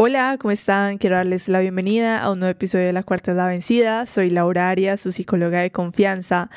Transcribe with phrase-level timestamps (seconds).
[0.00, 0.98] Hola, ¿cómo están?
[0.98, 4.06] Quiero darles la bienvenida a un nuevo episodio de La Cuarta es la Vencida.
[4.06, 6.50] Soy Laura Arias, su psicóloga de confianza.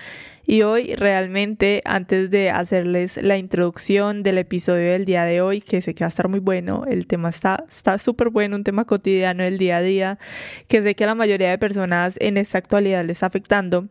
[0.45, 5.81] Y hoy realmente, antes de hacerles la introducción del episodio del día de hoy, que
[5.81, 7.65] sé que va a estar muy bueno, el tema está
[7.97, 10.19] súper bueno, un tema cotidiano del día a día,
[10.67, 13.87] que sé que a la mayoría de personas en esta actualidad les está afectando,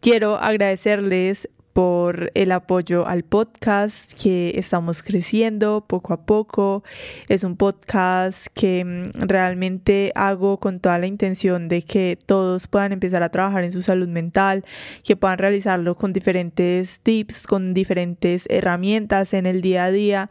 [0.00, 6.82] quiero agradecerles por el apoyo al podcast que estamos creciendo poco a poco.
[7.28, 12.92] Es un podcast que mm, realmente hago con toda la intención de que todos puedan
[12.92, 14.64] empezar a trabajar en su salud mental,
[15.04, 20.30] que puedan realizarlo con diferentes tips, con diferentes herramientas en el día a día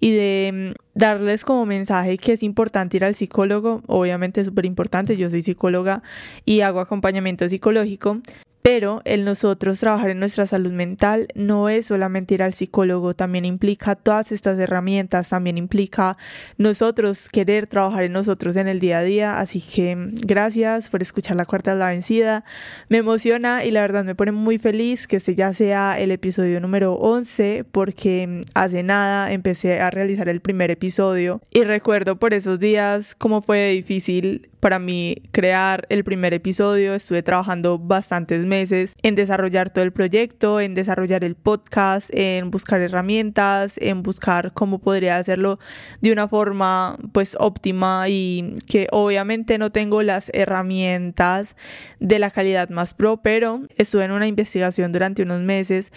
[0.00, 4.66] y de mm, darles como mensaje que es importante ir al psicólogo, obviamente es súper
[4.66, 6.02] importante, yo soy psicóloga
[6.44, 8.20] y hago acompañamiento psicológico,
[8.62, 13.44] pero el nosotros trabajar en nuestra salud mental no es solamente ir al psicólogo, también
[13.44, 16.18] implica todas estas herramientas, también implica
[16.58, 19.38] nosotros querer trabajar en nosotros en el día a día.
[19.38, 22.44] Así que mm, gracias por escuchar la cuarta de la vencida.
[22.88, 26.60] Me emociona y la verdad me pone muy feliz que este ya sea el episodio
[26.60, 32.34] número 11 porque mm, hace nada empecé a realizar el primer episodio y recuerdo por
[32.34, 36.94] esos días cómo fue difícil para mí crear el primer episodio.
[36.94, 42.80] Estuve trabajando bastantes meses en desarrollar todo el proyecto, en desarrollar el podcast, en buscar
[42.80, 45.58] herramientas, en buscar cómo podría hacerlo
[46.00, 51.56] de una forma pues óptima y que obviamente no tengo las herramientas
[51.98, 55.90] de la calidad más pro, pero estuve en una investigación durante unos meses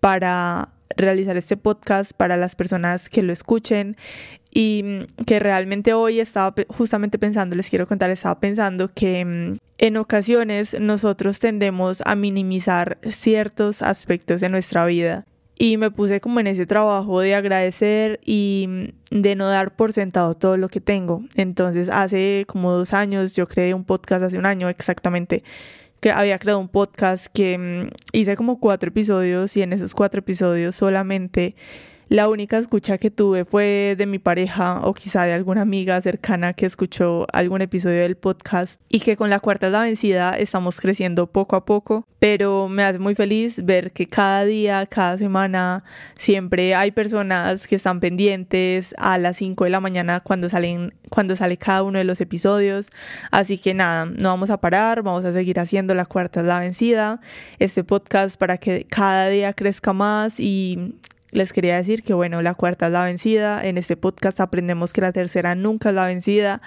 [0.00, 3.96] para realizar este podcast para las personas que lo escuchen
[4.52, 9.58] y mm, que realmente hoy estaba justamente pensando, les quiero contar, estaba pensando que mm,
[9.78, 15.24] en ocasiones nosotros tendemos a minimizar ciertos aspectos de nuestra vida
[15.58, 19.92] y me puse como en ese trabajo de agradecer y mm, de no dar por
[19.92, 21.22] sentado todo lo que tengo.
[21.36, 25.44] Entonces hace como dos años yo creé un podcast, hace un año exactamente,
[26.00, 30.74] que había creado un podcast que hice como cuatro episodios y en esos cuatro episodios
[30.74, 31.54] solamente
[32.10, 36.54] la única escucha que tuve fue de mi pareja o quizá de alguna amiga cercana
[36.54, 40.80] que escuchó algún episodio del podcast y que con la cuarta es la vencida estamos
[40.80, 45.84] creciendo poco a poco, pero me hace muy feliz ver que cada día, cada semana,
[46.14, 51.36] siempre hay personas que están pendientes a las 5 de la mañana cuando salen cuando
[51.36, 52.88] sale cada uno de los episodios.
[53.30, 56.58] Así que nada, no vamos a parar, vamos a seguir haciendo la cuarta es la
[56.58, 57.20] vencida,
[57.60, 60.96] este podcast para que cada día crezca más y
[61.32, 63.64] les quería decir que bueno, la cuarta es la vencida.
[63.64, 66.60] En este podcast aprendemos que la tercera nunca es la vencida.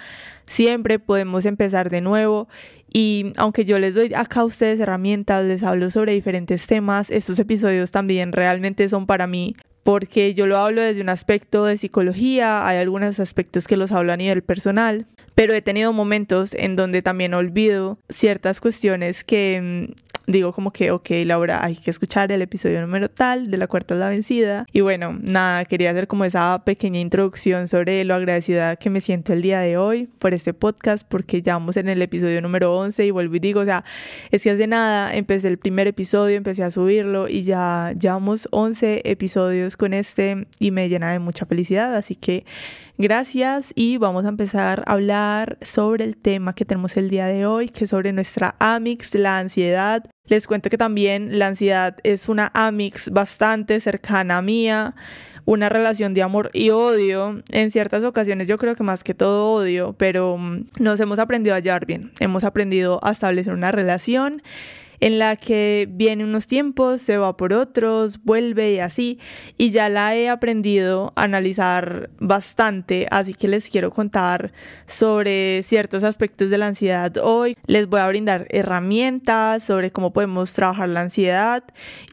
[0.46, 2.48] Siempre podemos empezar de nuevo.
[2.92, 7.38] Y aunque yo les doy acá a ustedes herramientas, les hablo sobre diferentes temas, estos
[7.40, 12.66] episodios también realmente son para mí porque yo lo hablo desde un aspecto de psicología,
[12.66, 17.02] hay algunos aspectos que los hablo a nivel personal, pero he tenido momentos en donde
[17.02, 22.42] también olvido ciertas cuestiones que mm, digo como que, ok, Laura, hay que escuchar el
[22.42, 24.66] episodio número tal de La Cuarta es la Vencida.
[24.72, 29.32] Y bueno, nada, quería hacer como esa pequeña introducción sobre lo agradecida que me siento
[29.32, 33.06] el día de hoy por este podcast, porque ya vamos en el episodio número 11
[33.06, 33.84] y vuelvo y digo, o sea,
[34.30, 39.02] es que hace nada, empecé el primer episodio, empecé a subirlo y ya llevamos 11
[39.04, 42.44] episodios con este y me llena de mucha felicidad, así que
[42.98, 47.46] gracias y vamos a empezar a hablar sobre el tema que tenemos el día de
[47.46, 50.04] hoy, que es sobre nuestra Amix, la ansiedad.
[50.26, 54.94] Les cuento que también la ansiedad es una Amix bastante cercana a mía,
[55.44, 57.42] una relación de amor y odio.
[57.50, 61.54] En ciertas ocasiones yo creo que más que todo odio, pero mm, nos hemos aprendido
[61.54, 64.42] a hallar bien, hemos aprendido a establecer una relación
[65.04, 69.18] en la que viene unos tiempos, se va por otros, vuelve y así,
[69.58, 74.54] y ya la he aprendido a analizar bastante, así que les quiero contar
[74.86, 77.54] sobre ciertos aspectos de la ansiedad hoy.
[77.66, 81.64] Les voy a brindar herramientas sobre cómo podemos trabajar la ansiedad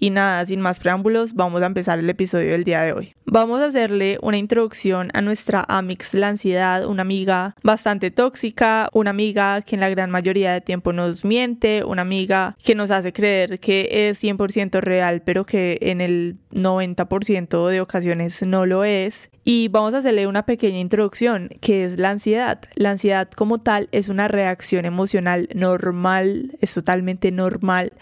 [0.02, 3.14] y nada, sin más preámbulos, vamos a empezar el episodio del día de hoy.
[3.26, 9.12] Vamos a hacerle una introducción a nuestra Amix la ansiedad, una amiga bastante tóxica, una
[9.12, 13.14] amiga que en la gran mayoría de tiempo nos miente, una amiga que nos hace
[13.14, 19.30] creer que es 100% real, pero que en el 90% de ocasiones no lo es.
[19.44, 22.62] Y vamos a hacerle una pequeña introducción, que es la ansiedad.
[22.76, 27.94] La ansiedad como tal es una reacción emocional normal, es totalmente normal,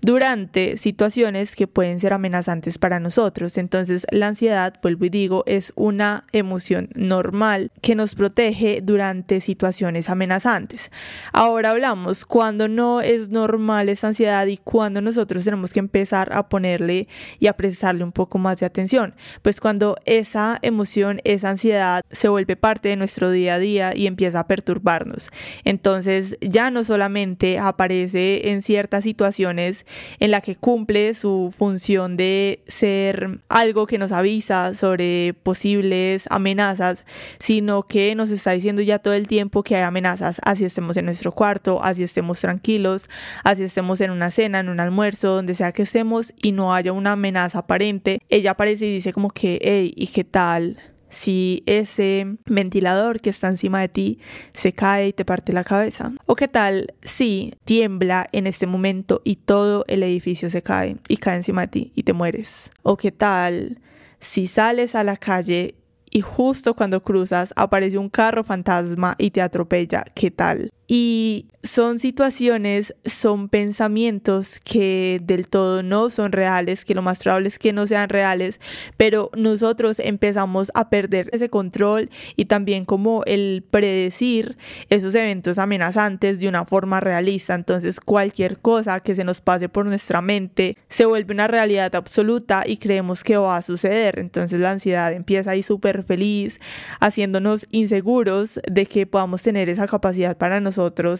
[0.00, 3.58] durante situaciones que pueden ser amenazantes para nosotros.
[3.58, 10.08] Entonces la ansiedad, vuelvo y digo, es una emoción normal que nos protege durante situaciones
[10.08, 10.90] amenazantes.
[11.32, 16.48] Ahora hablamos cuando no es normal esa ansiedad y cuando nosotros tenemos que empezar a
[16.48, 17.06] ponerle
[17.38, 19.14] y a prestar prestarle un poco más de atención.
[19.42, 20.85] Pues cuando esa emoción,
[21.24, 25.28] esa ansiedad se vuelve parte de nuestro día a día y empieza a perturbarnos.
[25.64, 29.84] Entonces ya no solamente aparece en ciertas situaciones
[30.18, 37.04] en la que cumple su función de ser algo que nos avisa sobre posibles amenazas,
[37.38, 41.06] sino que nos está diciendo ya todo el tiempo que hay amenazas, así estemos en
[41.06, 43.08] nuestro cuarto, así estemos tranquilos,
[43.44, 46.92] así estemos en una cena, en un almuerzo, donde sea que estemos y no haya
[46.92, 50.75] una amenaza aparente, ella aparece y dice como que, hey, ¿y qué tal?
[51.16, 54.18] Si ese ventilador que está encima de ti
[54.52, 56.12] se cae y te parte la cabeza?
[56.26, 61.16] ¿O qué tal si tiembla en este momento y todo el edificio se cae y
[61.16, 62.70] cae encima de ti y te mueres?
[62.82, 63.80] ¿O qué tal
[64.20, 65.74] si sales a la calle
[66.10, 70.04] y justo cuando cruzas aparece un carro fantasma y te atropella?
[70.14, 70.70] ¿Qué tal?
[70.88, 77.48] Y son situaciones, son pensamientos que del todo no son reales, que lo más probable
[77.48, 78.60] es que no sean reales,
[78.96, 84.56] pero nosotros empezamos a perder ese control y también como el predecir
[84.90, 87.54] esos eventos amenazantes de una forma realista.
[87.56, 92.62] Entonces cualquier cosa que se nos pase por nuestra mente se vuelve una realidad absoluta
[92.64, 94.20] y creemos que va a suceder.
[94.20, 96.60] Entonces la ansiedad empieza ahí súper feliz,
[97.00, 100.75] haciéndonos inseguros de que podamos tener esa capacidad para nosotros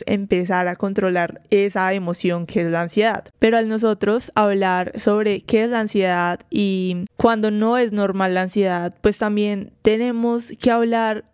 [0.06, 3.24] empezar a controlar esa emoción que es la ansiedad.
[3.38, 8.42] Pero al nosotros hablar sobre qué es la ansiedad y cuando no es normal la
[8.42, 11.24] ansiedad, pues también tenemos que hablar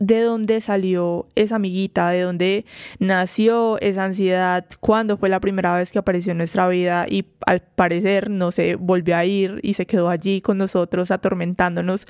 [0.00, 2.64] de dónde salió esa amiguita, de dónde
[2.98, 7.60] nació esa ansiedad, cuándo fue la primera vez que apareció en nuestra vida y al
[7.60, 12.06] parecer no se volvió a ir y se quedó allí con nosotros atormentándonos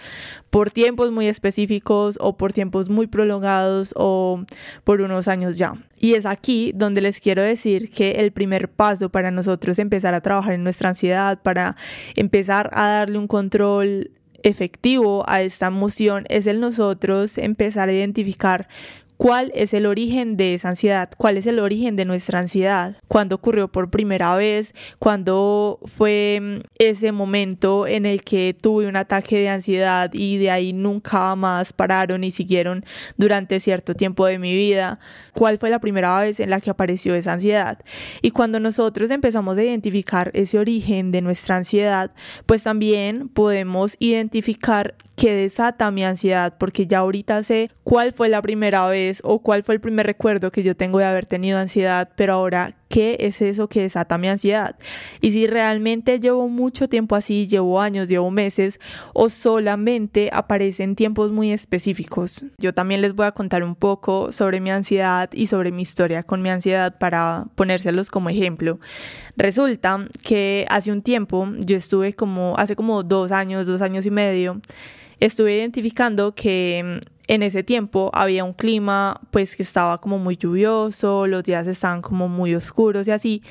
[0.50, 4.44] por tiempos muy específicos o por tiempos muy prolongados o
[4.84, 5.74] por unos años ya.
[5.98, 10.20] Y es aquí donde les quiero decir que el primer paso para nosotros empezar a
[10.20, 11.76] trabajar en nuestra ansiedad, para
[12.14, 18.68] empezar a darle un control efectivo a esta emoción es el nosotros empezar a identificar
[19.20, 23.34] cuál es el origen de esa ansiedad, cuál es el origen de nuestra ansiedad, cuándo
[23.34, 29.38] ocurrió por primera vez, cuándo fue mm, ese momento en el que tuve un ataque
[29.38, 32.82] de ansiedad y de ahí nunca más pararon y siguieron
[33.18, 35.00] durante cierto tiempo de mi vida,
[35.34, 37.78] cuál fue la primera vez en la que apareció esa ansiedad.
[38.22, 42.10] Y cuando nosotros empezamos a identificar ese origen de nuestra ansiedad,
[42.46, 48.40] pues también podemos identificar que desata mi ansiedad, porque ya ahorita sé cuál fue la
[48.40, 52.10] primera vez o cuál fue el primer recuerdo que yo tengo de haber tenido ansiedad,
[52.16, 54.76] pero ahora qué es eso que desata mi ansiedad.
[55.20, 58.80] Y si realmente llevo mucho tiempo así, llevo años, llevo meses,
[59.14, 62.44] o solamente aparece en tiempos muy específicos.
[62.58, 66.24] Yo también les voy a contar un poco sobre mi ansiedad y sobre mi historia
[66.24, 68.80] con mi ansiedad para ponérselos como ejemplo.
[69.36, 74.10] Resulta que hace un tiempo, yo estuve como, hace como dos años, dos años y
[74.10, 74.60] medio,
[75.20, 81.26] estuve identificando que en ese tiempo había un clima pues que estaba como muy lluvioso,
[81.26, 83.42] los días estaban como muy oscuros y así.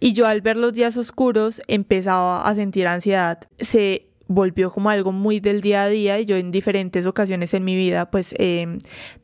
[0.00, 3.48] Y yo al ver los días oscuros empezaba a sentir ansiedad.
[3.58, 7.64] Se volvió como algo muy del día a día y yo en diferentes ocasiones en
[7.64, 8.78] mi vida pues em,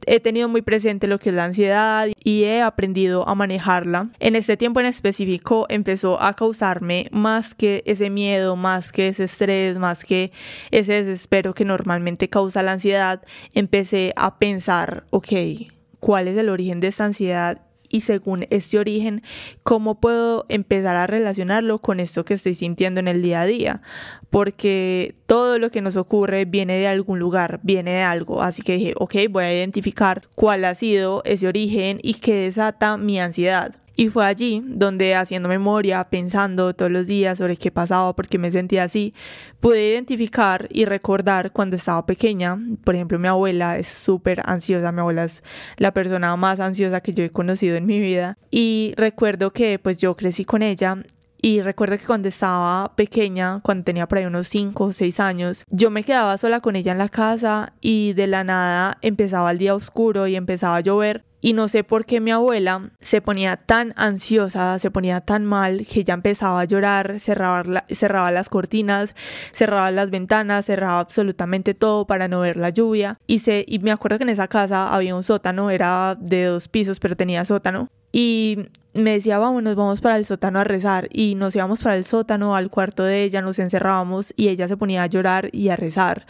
[0.06, 4.11] he tenido muy presente lo que es la ansiedad y he aprendido a manejarla.
[4.20, 9.25] En este tiempo en específico empezó a causarme más que ese miedo, más que ese
[9.25, 10.32] estrés, más que
[10.70, 13.23] ese desespero que normalmente causa la ansiedad,
[13.55, 15.32] empecé a pensar, ok,
[15.99, 17.61] ¿cuál es el origen de esta ansiedad?
[17.90, 19.23] Y según este origen,
[19.62, 23.82] cómo puedo empezar a relacionarlo con esto que estoy sintiendo en el día a día,
[24.30, 28.75] porque todo lo que nos ocurre viene de algún lugar, viene de algo, así que
[28.75, 33.79] dije, ok, voy a identificar cuál ha sido ese origen y qué desata mi ansiedad.
[34.00, 38.38] Y fue allí donde haciendo memoria, pensando todos los días sobre qué pasaba, por qué
[38.38, 39.12] me sentía así,
[39.61, 42.59] pude identificar y recordar cuando estaba pequeña.
[42.83, 45.42] Por ejemplo, mi abuela es súper ansiosa, mi abuela es
[45.76, 48.38] la persona más ansiosa que yo he conocido en mi vida.
[48.50, 51.04] Y recuerdo que pues yo crecí con ella
[51.42, 55.64] y recuerdo que cuando estaba pequeña, cuando tenía por ahí unos 5 o 6 años,
[55.68, 59.59] yo me quedaba sola con ella en la casa y de la nada empezaba el
[59.59, 63.56] día oscuro y empezaba a llover y no sé por qué mi abuela se ponía
[63.56, 69.14] tan ansiosa, se ponía tan mal, que ya empezaba a llorar, cerraba, cerraba las cortinas,
[69.52, 73.18] cerraba las ventanas, cerraba absolutamente todo para no ver la lluvia.
[73.26, 76.68] Y, se, y me acuerdo que en esa casa había un sótano, era de dos
[76.68, 77.88] pisos, pero tenía sótano.
[78.12, 81.97] Y me decía, vamos, nos vamos para el sótano a rezar y nos íbamos para
[81.97, 85.68] el sótano, al cuarto de ella, nos encerrábamos y ella se ponía a llorar y
[85.68, 86.26] a rezar.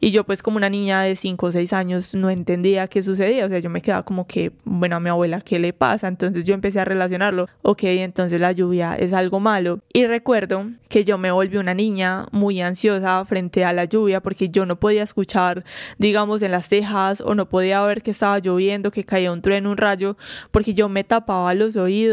[0.00, 3.46] Y yo pues como una niña de 5 o 6 años no entendía qué sucedía,
[3.46, 6.08] o sea, yo me quedaba como que, bueno, a mi abuela, ¿qué le pasa?
[6.08, 9.80] Entonces yo empecé a relacionarlo, ok, entonces la lluvia es algo malo.
[9.92, 14.50] Y recuerdo que yo me volví una niña muy ansiosa frente a la lluvia porque
[14.50, 15.64] yo no podía escuchar,
[15.98, 19.70] digamos, en las tejas o no podía ver que estaba lloviendo, que caía un trueno,
[19.70, 20.16] un rayo,
[20.50, 22.03] porque yo me tapaba los oídos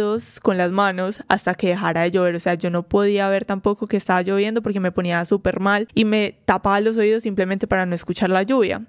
[0.42, 3.88] con las manos hasta que dejara de llover, o sea, yo no podía ver tampoco
[3.88, 7.86] que estaba lloviendo porque me ponía súper mal y me tapaba los oídos simplemente para
[7.86, 8.82] no escuchar la lluvia.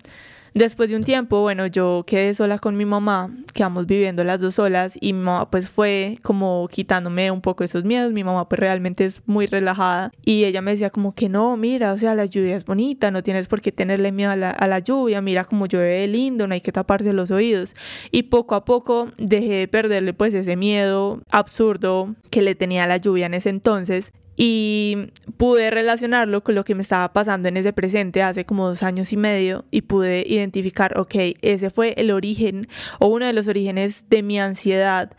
[0.54, 4.56] Después de un tiempo, bueno, yo quedé sola con mi mamá, quedamos viviendo las dos
[4.56, 8.12] solas y mi mamá pues fue como quitándome un poco esos miedos.
[8.12, 11.94] Mi mamá pues realmente es muy relajada y ella me decía como que no, mira,
[11.94, 14.68] o sea, la lluvia es bonita, no tienes por qué tenerle miedo a la, a
[14.68, 17.74] la lluvia, mira como llueve lindo, no hay que taparse los oídos.
[18.10, 22.86] Y poco a poco dejé de perderle pues ese miedo absurdo que le tenía a
[22.86, 27.56] la lluvia en ese entonces y pude relacionarlo con lo que me estaba pasando en
[27.56, 32.10] ese presente hace como dos años y medio y pude identificar, ok, ese fue el
[32.10, 32.66] origen
[32.98, 35.12] o uno de los orígenes de mi ansiedad.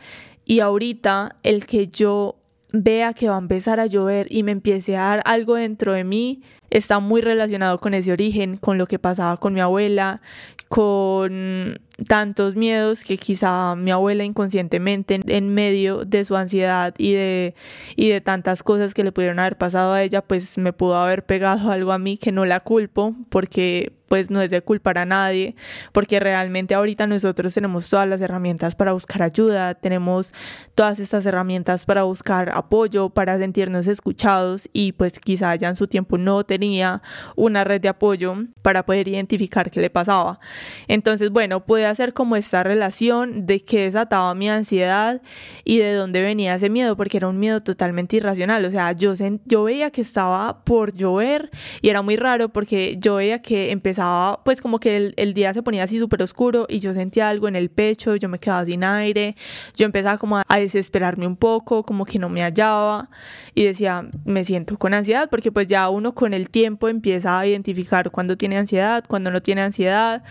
[0.46, 2.38] Y ahorita el que yo
[2.72, 6.04] vea que va a empezar a llover y me empiece a dar algo dentro de
[6.04, 6.42] mí
[6.74, 10.22] está muy relacionado con ese origen, con lo que pasaba con mi abuela,
[10.70, 17.54] con tantos miedos que quizá mi abuela inconscientemente en medio de su ansiedad y de,
[17.96, 21.24] y de tantas cosas que le pudieron haber pasado a ella, pues me pudo haber
[21.28, 25.06] pegado algo a mí que no la culpo porque pues no es de culpar a
[25.08, 25.56] nadie,
[25.92, 30.32] porque realmente ahorita nosotros tenemos todas las herramientas para buscar ayuda, tenemos
[30.76, 35.88] todas estas herramientas para buscar apoyo, para sentirnos escuchados y pues quizá ya en su
[35.88, 37.02] tiempo no tenía
[37.36, 40.40] una red de apoyo para poder identificar qué le pasaba.
[40.88, 45.24] Entonces, bueno, pude hacer como esta relación de qué desataba mi ansiedad
[45.64, 49.16] y de dónde venía ese miedo, porque era un miedo totalmente irracional, o sea, yo,
[49.46, 51.50] yo veía que estaba por llover
[51.82, 54.03] y era muy raro porque yo veía que empezaba
[54.44, 57.56] pues como que el, día se ponía así súper oscuro y yo sentía algo en
[57.56, 59.36] el pecho, yo me quedaba sin aire,
[59.76, 63.10] yo empezaba como a, desesperarme un poco, como que no me hallaba
[63.56, 67.48] y decía, me siento con ansiedad, porque pues ya uno con el tiempo empieza a
[67.48, 70.24] identificar cuando tiene ansiedad, cuando no tiene ansiedad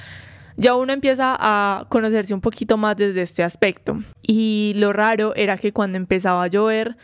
[0.57, 3.99] ya uno empieza a conocerse un poquito más desde este aspecto.
[4.27, 6.97] Y lo raro era que cuando empezaba a llover,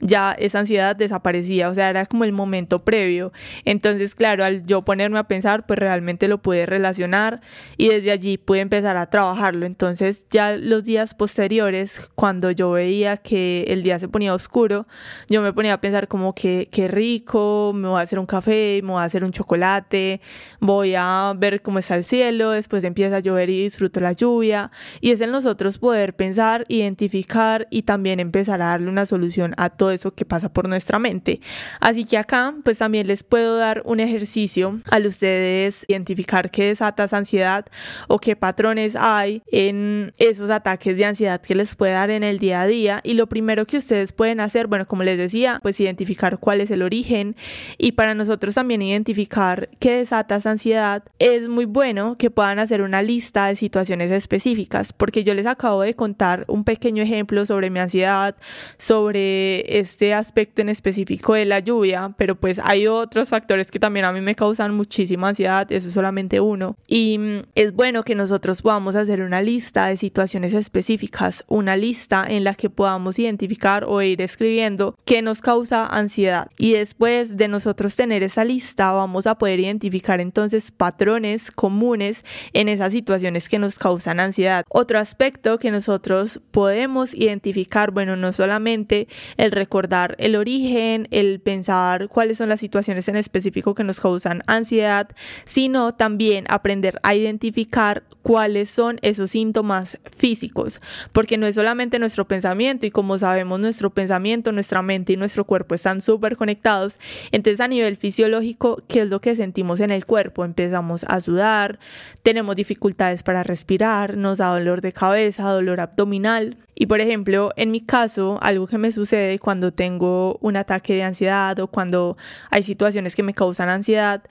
[0.00, 3.32] ya esa ansiedad desaparecía, o sea, era como el momento previo.
[3.64, 7.40] Entonces, claro, al yo ponerme a pensar, pues realmente lo pude relacionar
[7.76, 9.66] y desde allí pude empezar a trabajarlo.
[9.66, 14.86] Entonces, ya los días posteriores, cuando yo veía que el día se ponía oscuro,
[15.28, 18.80] yo me ponía a pensar como que qué rico, me voy a hacer un café,
[18.82, 20.20] me voy a hacer un chocolate,
[20.60, 24.70] voy a ver cómo está el cielo, después empieza a llover y disfruto la lluvia.
[25.00, 29.70] Y es en nosotros poder pensar, identificar y también empezar a darle una solución a
[29.70, 31.40] todo eso que pasa por nuestra mente.
[31.80, 37.04] Así que acá pues también les puedo dar un ejercicio al ustedes identificar qué desata
[37.04, 37.66] esa ansiedad
[38.08, 42.38] o qué patrones hay en esos ataques de ansiedad que les puede dar en el
[42.38, 45.80] día a día y lo primero que ustedes pueden hacer, bueno, como les decía, pues
[45.80, 47.36] identificar cuál es el origen
[47.78, 52.82] y para nosotros también identificar qué desata esa ansiedad, es muy bueno que puedan hacer
[52.82, 57.70] una lista de situaciones específicas, porque yo les acabo de contar un pequeño ejemplo sobre
[57.70, 58.36] mi ansiedad,
[58.78, 64.06] sobre este aspecto en específico de la lluvia, pero pues hay otros factores que también
[64.06, 66.76] a mí me causan muchísima ansiedad, eso es solamente uno.
[66.86, 72.24] Y mm, es bueno que nosotros podamos hacer una lista de situaciones específicas, una lista
[72.26, 76.48] en la que podamos identificar o ir escribiendo qué nos causa ansiedad.
[76.56, 82.68] Y después de nosotros tener esa lista, vamos a poder identificar entonces patrones comunes en
[82.68, 84.64] esas situaciones que nos causan ansiedad.
[84.70, 92.08] Otro aspecto que nosotros podemos identificar, bueno, no solamente el recordar el origen, el pensar
[92.08, 95.08] cuáles son las situaciones en específico que nos causan ansiedad,
[95.44, 100.80] sino también aprender a identificar cuáles son esos síntomas físicos,
[101.10, 105.44] porque no es solamente nuestro pensamiento y como sabemos nuestro pensamiento, nuestra mente y nuestro
[105.44, 107.00] cuerpo están súper conectados,
[107.32, 110.44] entonces a nivel fisiológico, ¿qué es lo que sentimos en el cuerpo?
[110.44, 111.80] Empezamos a sudar,
[112.22, 117.70] tenemos dificultades para respirar, nos da dolor de cabeza, dolor abdominal, y por ejemplo, en
[117.70, 122.18] mi caso, algo que me sucede cuando tengo un ataque de ansiedad o cuando
[122.50, 124.22] hay situaciones que me causan ansiedad,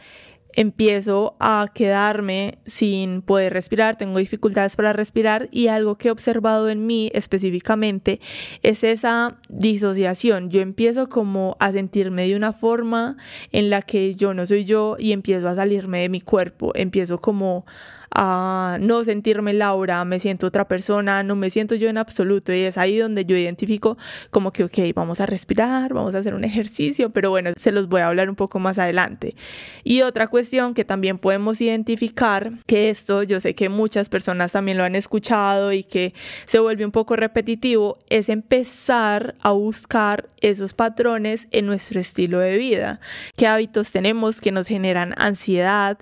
[0.55, 6.69] empiezo a quedarme sin poder respirar, tengo dificultades para respirar y algo que he observado
[6.69, 8.21] en mí específicamente
[8.61, 10.51] es esa disociación.
[10.51, 13.17] Yo empiezo como a sentirme de una forma
[13.51, 17.19] en la que yo no soy yo y empiezo a salirme de mi cuerpo, empiezo
[17.19, 17.65] como
[18.13, 22.61] a no sentirme Laura, me siento otra persona, no me siento yo en absoluto y
[22.61, 23.97] es ahí donde yo identifico
[24.31, 27.87] como que, ok, vamos a respirar, vamos a hacer un ejercicio, pero bueno, se los
[27.87, 29.35] voy a hablar un poco más adelante.
[29.83, 34.77] Y otra cuestión que también podemos identificar, que esto yo sé que muchas personas también
[34.77, 36.13] lo han escuchado y que
[36.45, 42.57] se vuelve un poco repetitivo, es empezar a buscar esos patrones en nuestro estilo de
[42.57, 42.99] vida.
[43.35, 45.97] ¿Qué hábitos tenemos que nos generan ansiedad?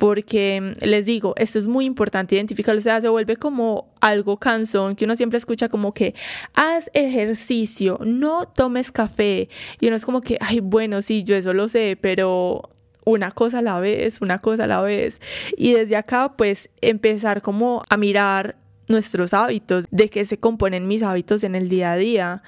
[0.00, 4.96] Porque les digo, esto es muy importante identificarlo, o sea, se vuelve como algo cansón
[4.96, 6.14] que uno siempre escucha como que
[6.54, 9.50] haz ejercicio, no tomes café.
[9.78, 12.62] Y uno es como que, ay, bueno, sí, yo eso lo sé, pero
[13.04, 15.20] una cosa a la vez, una cosa a la vez.
[15.58, 18.56] Y desde acá, pues, empezar como a mirar
[18.88, 22.42] nuestros hábitos, de qué se componen mis hábitos en el día a día,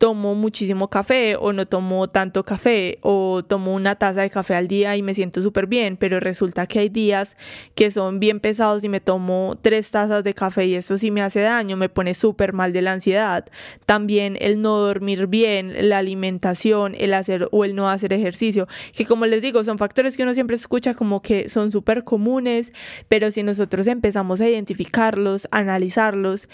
[0.00, 4.66] tomo muchísimo café o no tomo tanto café o tomo una taza de café al
[4.66, 7.36] día y me siento súper bien, pero resulta que hay días
[7.74, 11.20] que son bien pesados y me tomo tres tazas de café y eso sí me
[11.20, 13.44] hace daño, me pone súper mal de la ansiedad.
[13.84, 19.04] También el no dormir bien, la alimentación, el hacer o el no hacer ejercicio, que
[19.04, 22.72] como les digo, son factores que uno siempre escucha como que son súper comunes,
[23.10, 26.48] pero si nosotros empezamos a identificarlos, analizarlos,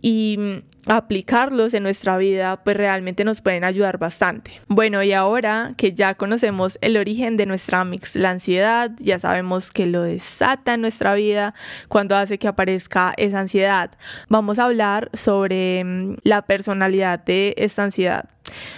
[0.00, 4.62] y aplicarlos en nuestra vida, pues realmente nos pueden ayudar bastante.
[4.68, 9.70] Bueno, y ahora que ya conocemos el origen de nuestra mix, la ansiedad, ya sabemos
[9.70, 11.54] que lo desata en nuestra vida
[11.88, 13.90] cuando hace que aparezca esa ansiedad.
[14.28, 18.30] Vamos a hablar sobre mm, la personalidad de esta ansiedad.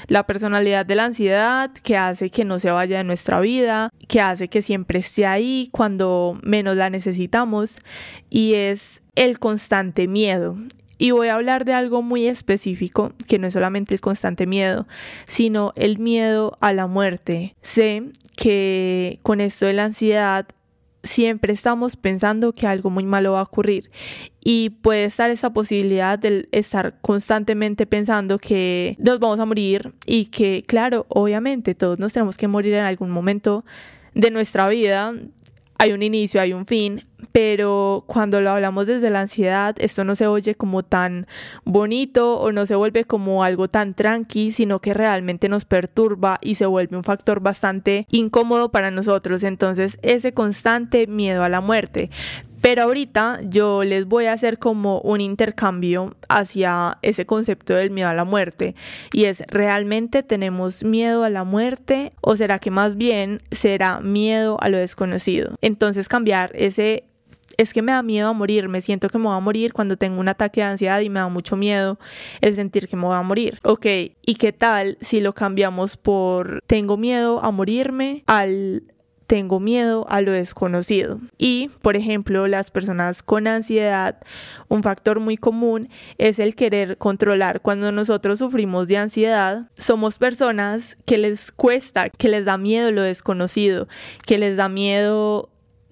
[0.08, 4.20] La personalidad de la ansiedad que hace que no se vaya de nuestra vida, que
[4.20, 7.78] hace que siempre esté ahí cuando menos la necesitamos
[8.30, 10.56] y es el constante miedo.
[11.00, 14.86] Y voy a hablar de algo muy específico, que no es solamente el constante miedo,
[15.24, 17.56] sino el miedo a la muerte.
[17.62, 18.02] Sé
[18.36, 20.46] que con esto de la ansiedad
[21.02, 23.90] siempre estamos pensando que algo muy malo va a ocurrir
[24.44, 30.26] y puede estar esa posibilidad de estar constantemente pensando que nos vamos a morir y
[30.26, 33.64] que claro, obviamente todos nos tenemos que morir en algún momento
[34.12, 35.14] de nuestra vida,
[35.80, 40.14] hay un inicio, hay un fin, pero cuando lo hablamos desde la ansiedad, esto no
[40.14, 41.26] se oye como tan
[41.64, 46.56] bonito o no se vuelve como algo tan tranqui, sino que realmente nos perturba y
[46.56, 49.42] se vuelve un factor bastante incómodo para nosotros.
[49.42, 52.10] Entonces, ese constante miedo a la muerte.
[52.60, 58.08] Pero ahorita yo les voy a hacer como un intercambio hacia ese concepto del miedo
[58.08, 58.74] a la muerte.
[59.12, 62.12] Y es, ¿realmente tenemos miedo a la muerte?
[62.20, 65.56] ¿O será que más bien será miedo a lo desconocido?
[65.60, 67.04] Entonces cambiar ese
[67.60, 69.98] es que me da miedo a morir, me siento que me voy a morir cuando
[69.98, 71.98] tengo un ataque de ansiedad y me da mucho miedo
[72.40, 73.58] el sentir que me voy a morir.
[73.64, 73.84] Ok,
[74.24, 78.82] ¿y qué tal si lo cambiamos por tengo miedo a morirme al
[79.30, 81.20] tengo miedo a lo desconocido.
[81.38, 84.18] Y, por ejemplo, las personas con ansiedad,
[84.66, 85.88] un factor muy común
[86.18, 87.60] es el querer controlar.
[87.60, 93.02] Cuando nosotros sufrimos de ansiedad, somos personas que les cuesta, que les da miedo lo
[93.02, 93.86] desconocido,
[94.26, 95.48] que les da miedo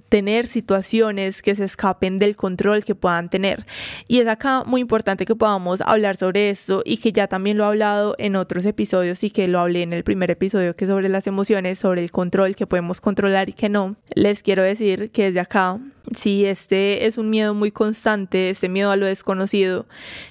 [0.09, 3.67] tener situaciones que se escapen del control que puedan tener.
[4.07, 7.65] Y es acá muy importante que podamos hablar sobre esto y que ya también lo
[7.65, 10.91] he hablado en otros episodios y que lo hablé en el primer episodio que es
[10.91, 13.97] sobre las emociones, sobre el control que podemos controlar y que no.
[14.15, 15.79] Les quiero decir que desde acá
[16.15, 19.87] si este es un miedo muy constante, este miedo a lo desconocido,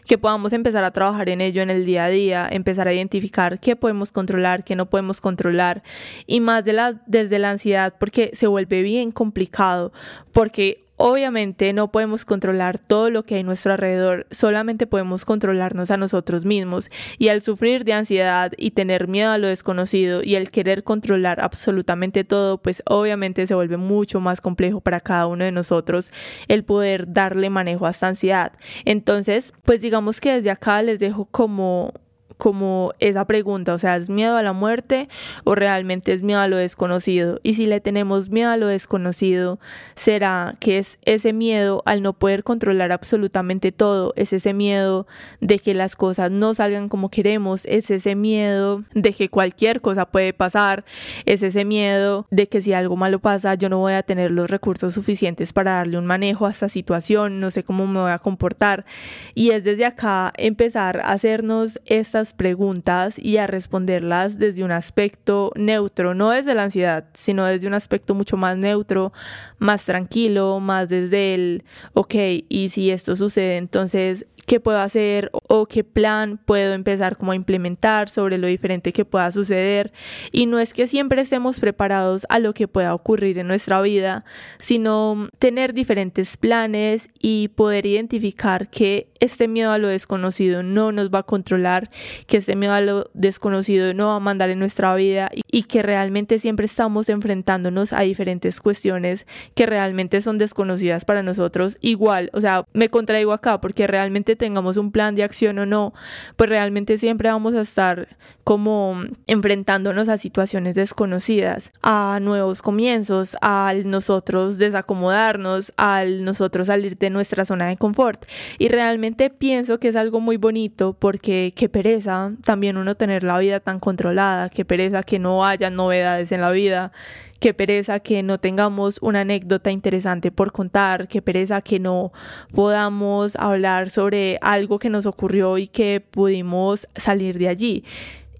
[0.05, 3.59] que podamos empezar a trabajar en ello en el día a día, empezar a identificar
[3.59, 5.83] qué podemos controlar, qué no podemos controlar,
[6.25, 9.91] y más desde la ansiedad, porque se vuelve bien complicado,
[10.31, 15.91] porque Obviamente no podemos controlar todo lo que hay a nuestro alrededor, solamente podemos controlarnos
[15.91, 20.35] a nosotros mismos y al sufrir de ansiedad y tener miedo a lo desconocido y
[20.35, 25.45] el querer controlar absolutamente todo, pues obviamente se vuelve mucho más complejo para cada uno
[25.45, 26.11] de nosotros
[26.47, 28.53] el poder darle manejo a esta ansiedad.
[28.83, 31.93] Entonces, pues digamos que desde acá les dejo como
[32.37, 35.09] como esa pregunta, o sea, ¿es miedo a la muerte
[35.43, 37.39] o realmente es miedo a lo desconocido?
[37.43, 39.59] Y si le tenemos miedo a lo desconocido,
[39.95, 45.07] será que es ese miedo al no poder controlar absolutamente todo, es ese miedo
[45.41, 50.05] de que las cosas no salgan como queremos, es ese miedo de que cualquier cosa
[50.05, 50.85] puede pasar,
[51.25, 54.49] es ese miedo de que si algo malo pasa, yo no voy a tener los
[54.49, 58.19] recursos suficientes para darle un manejo a esta situación, no sé cómo me voy a
[58.19, 58.85] comportar.
[59.33, 65.51] Y es desde acá empezar a hacernos estas preguntas y a responderlas desde un aspecto
[65.55, 69.13] neutro, no desde la ansiedad, sino desde un aspecto mucho más neutro,
[69.59, 71.63] más tranquilo, más desde el,
[71.93, 72.15] ok,
[72.49, 75.29] y si esto sucede, entonces, ¿qué puedo hacer?
[75.33, 79.91] O, o qué plan puedo empezar como a implementar sobre lo diferente que pueda suceder.
[80.31, 84.23] Y no es que siempre estemos preparados a lo que pueda ocurrir en nuestra vida,
[84.57, 91.09] sino tener diferentes planes y poder identificar que este miedo a lo desconocido no nos
[91.09, 91.89] va a controlar,
[92.25, 95.83] que este miedo a lo desconocido no va a mandar en nuestra vida y que
[95.83, 99.25] realmente siempre estamos enfrentándonos a diferentes cuestiones
[99.55, 101.77] que realmente son desconocidas para nosotros.
[101.81, 105.93] Igual, o sea, me contraigo acá porque realmente tengamos un plan de acción o no,
[106.35, 108.07] pues realmente siempre vamos a estar
[108.47, 117.09] como enfrentándonos a situaciones desconocidas, a nuevos comienzos, al nosotros desacomodarnos, al nosotros salir de
[117.09, 118.23] nuestra zona de confort.
[118.57, 123.37] Y realmente pienso que es algo muy bonito porque qué pereza también uno tener la
[123.37, 126.93] vida tan controlada, qué pereza que no haya novedades en la vida,
[127.41, 132.13] qué pereza que no tengamos una anécdota interesante por contar, qué pereza que no
[132.53, 137.83] podamos hablar sobre algo que nos ocurrió y que pudimos salir de allí.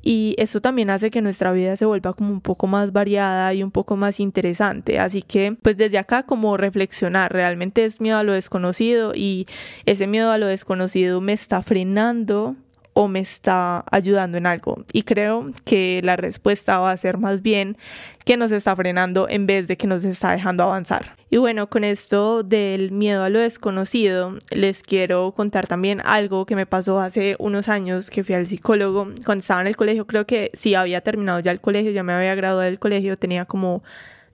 [0.09, 3.61] Y eso también hace que nuestra vida se vuelva como un poco más variada y
[3.61, 4.99] un poco más interesante.
[4.99, 9.47] Así que, pues desde acá como reflexionar, realmente es miedo a lo desconocido y
[9.85, 12.55] ese miedo a lo desconocido me está frenando
[12.99, 14.83] o me está ayudando en algo.
[14.91, 17.77] Y creo que la respuesta va a ser más bien
[18.25, 21.15] que nos está frenando en vez de que nos está dejando avanzar.
[21.29, 26.55] Y bueno, con esto del miedo a lo desconocido, les quiero contar también algo que
[26.55, 29.09] me pasó hace unos años que fui al psicólogo.
[29.23, 32.13] Cuando estaba en el colegio, creo que sí había terminado ya el colegio, ya me
[32.13, 33.83] había graduado del colegio, tenía como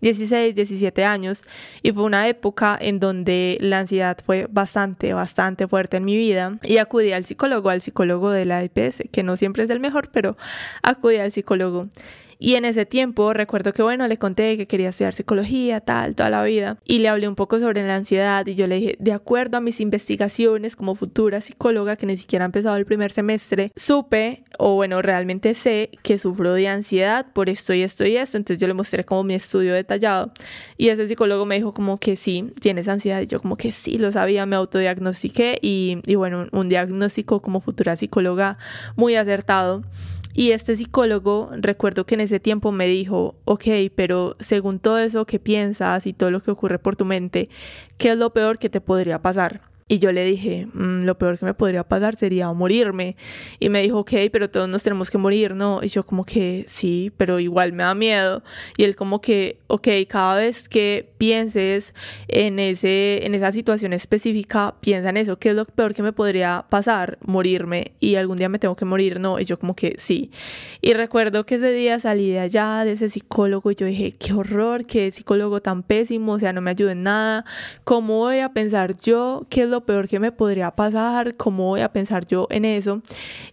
[0.03, 1.43] 16, 17 años
[1.81, 6.59] y fue una época en donde la ansiedad fue bastante, bastante fuerte en mi vida
[6.61, 10.09] y acudí al psicólogo, al psicólogo de la EPS, que no siempre es el mejor,
[10.11, 10.35] pero
[10.81, 11.87] acudí al psicólogo
[12.43, 16.29] y en ese tiempo recuerdo que, bueno, le conté que quería estudiar psicología, tal, toda
[16.29, 16.77] la vida.
[16.83, 19.61] Y le hablé un poco sobre la ansiedad y yo le dije, de acuerdo a
[19.61, 24.75] mis investigaciones como futura psicóloga, que ni siquiera ha empezado el primer semestre, supe, o
[24.75, 28.35] bueno, realmente sé que sufro de ansiedad por esto y esto y esto.
[28.35, 30.33] Entonces yo le mostré como mi estudio detallado.
[30.75, 33.21] Y ese psicólogo me dijo como que sí, tienes ansiedad.
[33.21, 37.61] Y yo como que sí, lo sabía, me autodiagnostiqué y, y bueno, un diagnóstico como
[37.61, 38.57] futura psicóloga
[38.97, 39.81] muy acertado.
[40.33, 43.65] Y este psicólogo, recuerdo que en ese tiempo me dijo, ok,
[43.95, 47.49] pero según todo eso que piensas y todo lo que ocurre por tu mente,
[47.97, 49.72] ¿qué es lo peor que te podría pasar?
[49.87, 53.15] Y yo le dije, mm, lo peor que me podría pasar sería morirme.
[53.59, 55.81] Y me dijo, ok, pero todos nos tenemos que morir, ¿no?
[55.83, 58.43] Y yo como que sí, pero igual me da miedo.
[58.77, 61.93] Y él como que, ok, cada vez que pienses
[62.27, 66.13] en, ese, en esa situación específica, piensa en eso, ¿qué es lo peor que me
[66.13, 67.17] podría pasar?
[67.21, 67.91] Morirme.
[67.99, 69.39] Y algún día me tengo que morir, ¿no?
[69.39, 70.31] Y yo como que sí.
[70.81, 74.33] Y recuerdo que ese día salí de allá, de ese psicólogo, y yo dije, qué
[74.33, 77.45] horror, qué psicólogo tan pésimo, o sea, no me ayuda en nada.
[77.83, 81.81] ¿Cómo voy a pensar yo qué es lo peor que me podría pasar, cómo voy
[81.81, 83.01] a pensar yo en eso.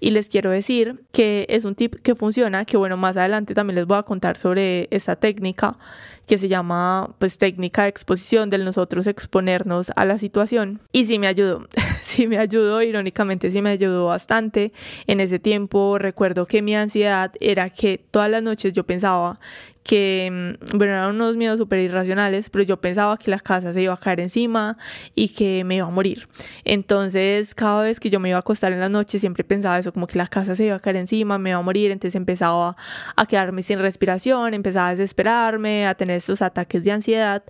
[0.00, 3.76] Y les quiero decir que es un tip que funciona, que bueno, más adelante también
[3.76, 5.78] les voy a contar sobre esta técnica
[6.26, 10.80] que se llama pues técnica de exposición del nosotros exponernos a la situación.
[10.92, 11.66] Y sí me ayudó,
[12.02, 14.72] sí me ayudó, irónicamente sí me ayudó bastante.
[15.06, 19.40] En ese tiempo recuerdo que mi ansiedad era que todas las noches yo pensaba
[19.83, 23.83] que, mm, bueno, eran unos miedos súper irracionales, pero yo pensaba que la casa se
[23.83, 24.77] iba a caer encima
[25.14, 26.29] y que me iba a morir.
[26.64, 29.93] Entonces, cada vez que yo me iba a acostar en la noche, siempre pensaba eso,
[29.93, 32.77] como que la casa se iba a caer encima, me iba a morir, entonces empezaba
[33.16, 37.43] a quedarme sin respiración, empezaba a desesperarme, a tener esos ataques de ansiedad.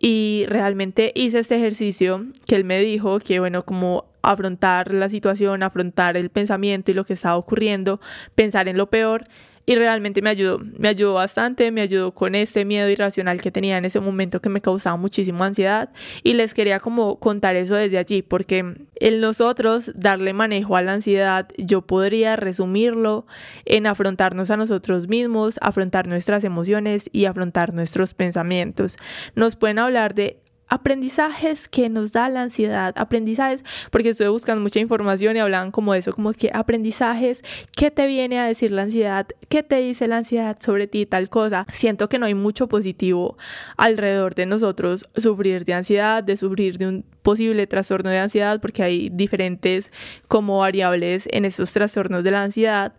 [0.00, 5.62] Y realmente hice este ejercicio que él me dijo que, bueno, como afrontar la situación,
[5.62, 8.00] afrontar el pensamiento y lo que estaba ocurriendo,
[8.34, 9.24] pensar en lo peor
[9.68, 13.76] y realmente me ayudó, me ayudó bastante, me ayudó con ese miedo irracional que tenía
[13.76, 15.90] en ese momento que me causaba muchísima ansiedad
[16.22, 18.60] y les quería como contar eso desde allí porque
[18.94, 23.26] en nosotros darle manejo a la ansiedad yo podría resumirlo
[23.66, 28.96] en afrontarnos a nosotros mismos, afrontar nuestras emociones y afrontar nuestros pensamientos.
[29.34, 34.80] Nos pueden hablar de aprendizajes que nos da la ansiedad, aprendizajes, porque estoy buscando mucha
[34.80, 37.42] información y hablaban como eso, como que aprendizajes,
[37.76, 39.26] ¿qué te viene a decir la ansiedad?
[39.48, 41.66] ¿Qué te dice la ansiedad sobre ti tal cosa?
[41.72, 43.36] Siento que no hay mucho positivo
[43.76, 48.82] alrededor de nosotros sufrir de ansiedad, de sufrir de un posible trastorno de ansiedad, porque
[48.82, 49.90] hay diferentes
[50.28, 52.94] como variables en esos trastornos de la ansiedad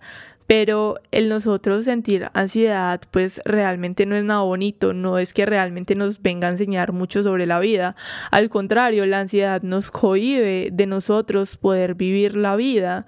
[0.49, 5.93] pero el nosotros sentir ansiedad pues realmente no es nada bonito, no es que realmente
[5.93, 7.95] nos venga a enseñar mucho sobre la vida,
[8.31, 13.05] al contrario, la ansiedad nos cohibe de nosotros poder vivir la vida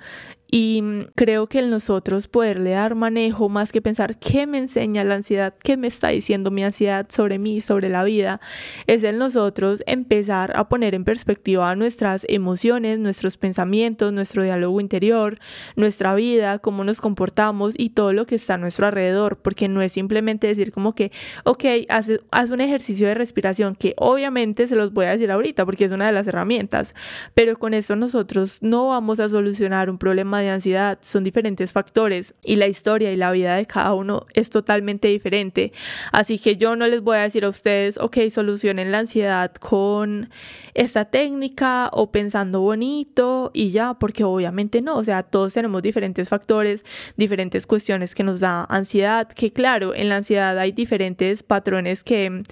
[0.53, 0.83] Y
[1.15, 5.53] creo que el nosotros poderle dar manejo más que pensar qué me enseña la ansiedad,
[5.63, 8.41] qué me está diciendo mi ansiedad sobre mí, sobre la vida,
[8.85, 15.37] es el nosotros empezar a poner en perspectiva nuestras emociones, nuestros pensamientos, nuestro diálogo interior,
[15.77, 19.81] nuestra vida, cómo nos comportamos y todo lo que está a nuestro alrededor, porque no
[19.81, 21.13] es simplemente decir como que,
[21.45, 25.65] ok, haz, haz un ejercicio de respiración, que obviamente se los voy a decir ahorita
[25.65, 26.93] porque es una de las herramientas,
[27.35, 32.34] pero con eso nosotros no vamos a solucionar un problema de ansiedad, son diferentes factores
[32.43, 35.71] y la historia y la vida de cada uno es totalmente diferente.
[36.12, 40.30] Así que yo no les voy a decir a ustedes, ok, solucionen la ansiedad con
[40.73, 46.30] esta técnica o pensando bonito y ya, porque obviamente no, o sea, todos tenemos diferentes
[46.30, 46.84] factores,
[47.17, 52.43] diferentes cuestiones que nos da ansiedad, que claro, en la ansiedad hay diferentes patrones que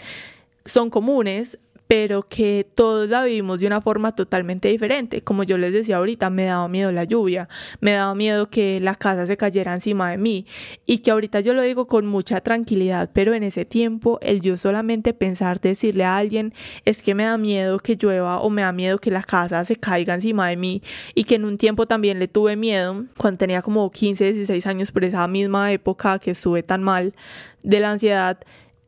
[0.65, 5.23] son comunes, pero que todos la vivimos de una forma totalmente diferente.
[5.23, 7.49] Como yo les decía ahorita, me daba miedo la lluvia,
[7.81, 10.45] me daba miedo que la casa se cayera encima de mí
[10.85, 14.55] y que ahorita yo lo digo con mucha tranquilidad, pero en ese tiempo el yo
[14.55, 16.53] solamente pensar decirle a alguien
[16.85, 19.75] es que me da miedo que llueva o me da miedo que la casa se
[19.75, 20.83] caiga encima de mí
[21.15, 24.91] y que en un tiempo también le tuve miedo cuando tenía como 15, 16 años
[24.91, 27.15] por esa misma época que estuve tan mal
[27.63, 28.37] de la ansiedad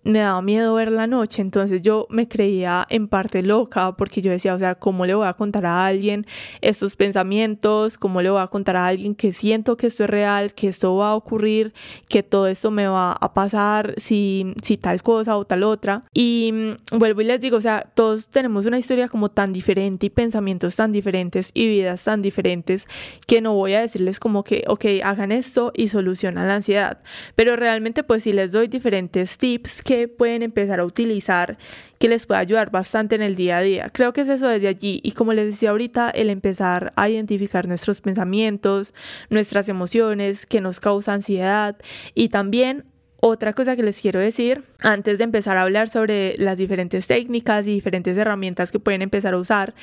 [0.04, 4.32] me daba miedo ver la noche, entonces yo me creía en parte loca porque yo
[4.32, 6.26] decía, o sea, ¿cómo le voy a contar a alguien
[6.62, 7.98] estos pensamientos?
[7.98, 10.96] ¿Cómo le voy a contar a alguien que siento que esto es real, que esto
[10.96, 11.74] va a ocurrir,
[12.10, 16.04] que todo esto me va a pasar si, si tal cosa o tal otra?
[16.14, 20.08] Y mm, vuelvo y les digo, o sea, todos tenemos una historia como tan diferente
[20.08, 22.88] y pensamientos tan diferentes y vidas tan diferentes
[23.28, 27.02] que no voy a decirles como que, ok, hagan esto y solucionan la ansiedad,
[27.36, 31.58] pero realmente pues si les doy diferentes tips que pueden empezar a utilizar
[32.00, 33.90] que les puede ayudar bastante en el día a día.
[33.92, 37.68] Creo que es eso desde allí y como les decía ahorita, el empezar a identificar
[37.68, 38.94] nuestros pensamientos,
[39.30, 41.76] nuestras emociones que nos causa ansiedad
[42.16, 42.86] y también
[43.20, 47.68] otra cosa que les quiero decir antes de empezar a hablar sobre las diferentes técnicas
[47.68, 49.74] y diferentes herramientas que pueden empezar a usar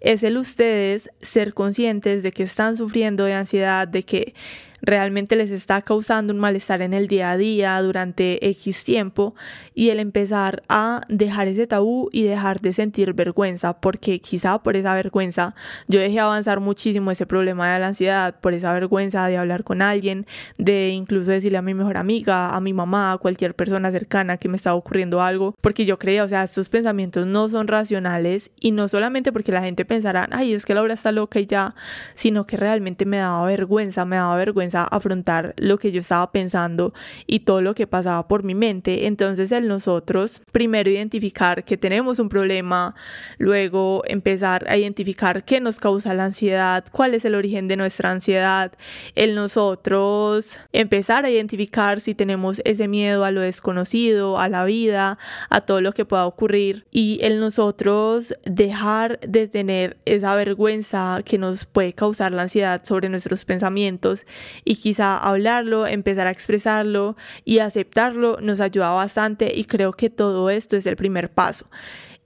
[0.00, 4.34] es el ustedes ser conscientes de que están sufriendo de ansiedad, de que
[4.82, 9.34] realmente les está causando un malestar en el día a día durante X tiempo
[9.74, 14.76] y el empezar a dejar ese tabú y dejar de sentir vergüenza, porque quizá por
[14.76, 15.54] esa vergüenza
[15.88, 19.82] yo dejé avanzar muchísimo ese problema de la ansiedad, por esa vergüenza de hablar con
[19.82, 20.26] alguien,
[20.58, 24.48] de incluso decirle a mi mejor amiga, a mi mamá, a cualquier persona cercana que
[24.48, 28.72] me estaba ocurriendo algo, porque yo creía, o sea, estos pensamientos no son racionales y
[28.72, 31.74] no solamente porque la gente pensará, ay, es que Laura está loca y ya,
[32.14, 36.92] sino que realmente me daba vergüenza, me daba vergüenza afrontar lo que yo estaba pensando
[37.26, 39.06] y todo lo que pasaba por mi mente.
[39.06, 42.94] Entonces el nosotros, primero identificar que tenemos un problema,
[43.38, 48.10] luego empezar a identificar qué nos causa la ansiedad, cuál es el origen de nuestra
[48.10, 48.72] ansiedad,
[49.14, 55.18] el nosotros empezar a identificar si tenemos ese miedo a lo desconocido, a la vida,
[55.50, 61.38] a todo lo que pueda ocurrir y el nosotros dejar de tener esa vergüenza que
[61.38, 64.26] nos puede causar la ansiedad sobre nuestros pensamientos
[64.64, 70.50] y quizá hablarlo, empezar a expresarlo y aceptarlo nos ayuda bastante y creo que todo
[70.50, 71.66] esto es el primer paso.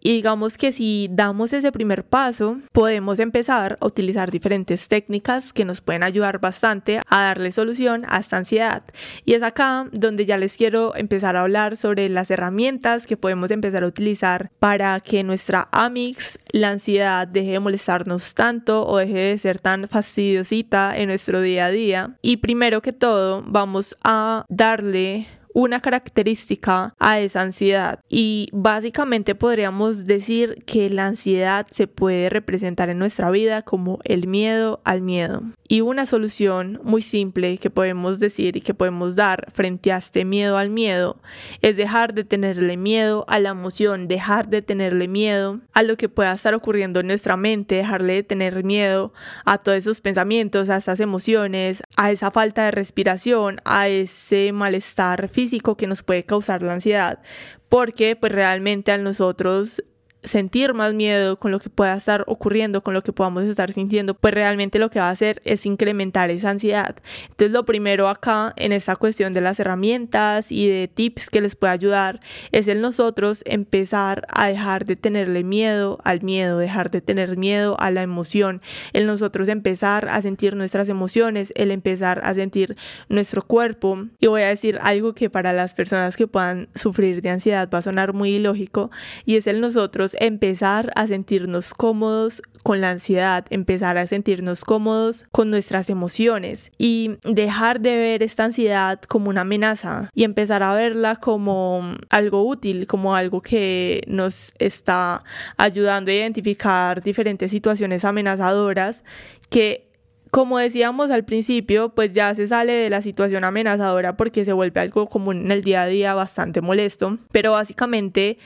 [0.02, 5.66] Y digamos que si damos ese primer paso, podemos empezar a utilizar diferentes técnicas que
[5.66, 8.82] nos pueden ayudar bastante a darle solución a esta ansiedad.
[9.24, 13.50] Y es acá donde ya les quiero empezar a hablar sobre las herramientas que podemos
[13.50, 19.18] empezar a utilizar para que nuestra amix, la ansiedad, deje de molestarnos tanto o deje
[19.18, 22.16] de ser tan fastidiosita en nuestro día a día.
[22.22, 30.04] Y primero que todo, vamos a darle una característica a esa ansiedad y básicamente podríamos
[30.04, 35.42] decir que la ansiedad se puede representar en nuestra vida como el miedo al miedo.
[35.68, 40.24] Y una solución muy simple que podemos decir y que podemos dar frente a este
[40.24, 41.20] miedo al miedo
[41.62, 46.08] es dejar de tenerle miedo a la emoción, dejar de tenerle miedo a lo que
[46.08, 49.12] pueda estar ocurriendo en nuestra mente, dejarle de tener miedo
[49.44, 55.28] a todos esos pensamientos, a esas emociones, a esa falta de respiración, a ese malestar
[55.28, 55.39] físico
[55.76, 57.20] que nos puede causar la ansiedad,
[57.68, 59.83] porque pues realmente a nosotros
[60.22, 64.14] sentir más miedo con lo que pueda estar ocurriendo, con lo que podamos estar sintiendo,
[64.14, 66.96] pues realmente lo que va a hacer es incrementar esa ansiedad.
[67.30, 71.56] Entonces lo primero acá en esta cuestión de las herramientas y de tips que les
[71.56, 72.20] puede ayudar
[72.52, 77.78] es el nosotros empezar a dejar de tenerle miedo al miedo, dejar de tener miedo
[77.80, 78.61] a la emoción,
[78.92, 82.76] el nosotros empezar a sentir nuestras emociones, el empezar a sentir
[83.09, 84.06] nuestro cuerpo.
[84.18, 87.78] Y voy a decir algo que para las personas que puedan sufrir de ansiedad va
[87.78, 88.90] a sonar muy ilógico
[89.24, 95.26] y es el nosotros empezar a sentirnos cómodos con la ansiedad, empezar a sentirnos cómodos
[95.30, 100.74] con nuestras emociones y dejar de ver esta ansiedad como una amenaza y empezar a
[100.74, 105.24] verla como algo útil, como algo que nos está
[105.56, 109.02] ayudando a identificar diferentes situaciones amenazadoras
[109.48, 109.90] que
[110.30, 114.80] como decíamos al principio, pues ya se sale de la situación amenazadora porque se vuelve
[114.80, 118.38] algo común en el día a día bastante molesto, pero básicamente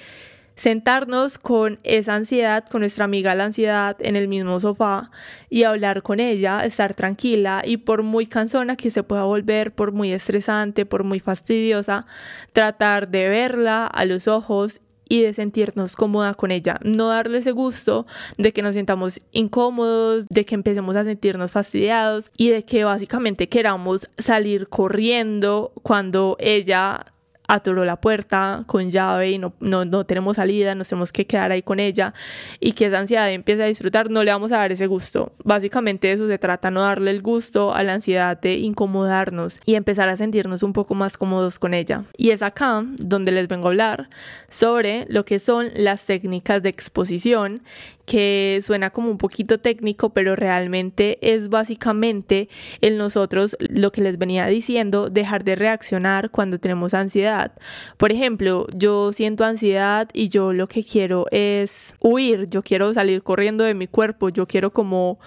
[0.56, 5.10] sentarnos con esa ansiedad, con nuestra amiga la ansiedad en el mismo sofá
[5.50, 9.92] y hablar con ella, estar tranquila y por muy cansona que se pueda volver, por
[9.92, 12.06] muy estresante, por muy fastidiosa,
[12.52, 17.52] tratar de verla a los ojos y de sentirnos cómoda con ella, no darle ese
[17.52, 18.06] gusto
[18.38, 23.48] de que nos sintamos incómodos, de que empecemos a sentirnos fastidiados y de que básicamente
[23.48, 27.04] queramos salir corriendo cuando ella
[27.48, 31.52] atoró la puerta con llave y no, no, no, tenemos salida, nos tenemos que quedar
[31.52, 32.14] ahí con ella
[32.60, 35.32] y que esa ansiedad empiece a disfrutar, no le vamos a dar ese gusto.
[35.44, 40.08] Básicamente eso se trata, no darle el gusto a la ansiedad de incomodarnos y empezar
[40.08, 42.04] a sentirnos un poco más cómodos con ella.
[42.16, 44.08] Y es acá donde les vengo a hablar
[44.48, 47.62] sobre lo que son las técnicas de exposición
[48.06, 52.48] que suena como un poquito técnico, pero realmente es básicamente
[52.80, 57.52] en nosotros lo que les venía diciendo, dejar de reaccionar cuando tenemos ansiedad.
[57.96, 63.22] Por ejemplo, yo siento ansiedad y yo lo que quiero es huir, yo quiero salir
[63.22, 65.18] corriendo de mi cuerpo, yo quiero como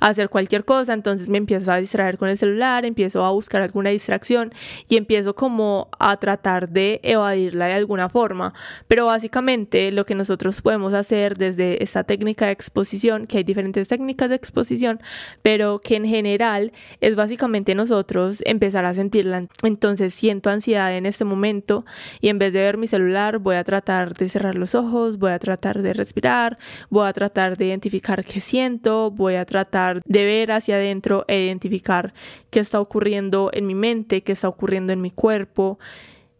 [0.00, 3.90] hacer cualquier cosa, entonces me empiezo a distraer con el celular, empiezo a buscar alguna
[3.90, 4.52] distracción
[4.88, 8.52] y empiezo como a tratar de evadirla de alguna forma.
[8.88, 13.88] Pero básicamente lo que nosotros podemos hacer desde esta técnica de exposición, que hay diferentes
[13.88, 15.00] técnicas de exposición,
[15.42, 19.46] pero que en general es básicamente nosotros empezar a sentirla.
[19.62, 21.84] Entonces siento ansiedad en este momento
[22.20, 25.30] y en vez de ver mi celular voy a tratar de cerrar los ojos, voy
[25.30, 26.58] a tratar de respirar,
[26.90, 31.44] voy a tratar de identificar qué siento, voy a tratar de ver hacia adentro e
[31.44, 32.12] identificar
[32.50, 35.78] qué está ocurriendo en mi mente, qué está ocurriendo en mi cuerpo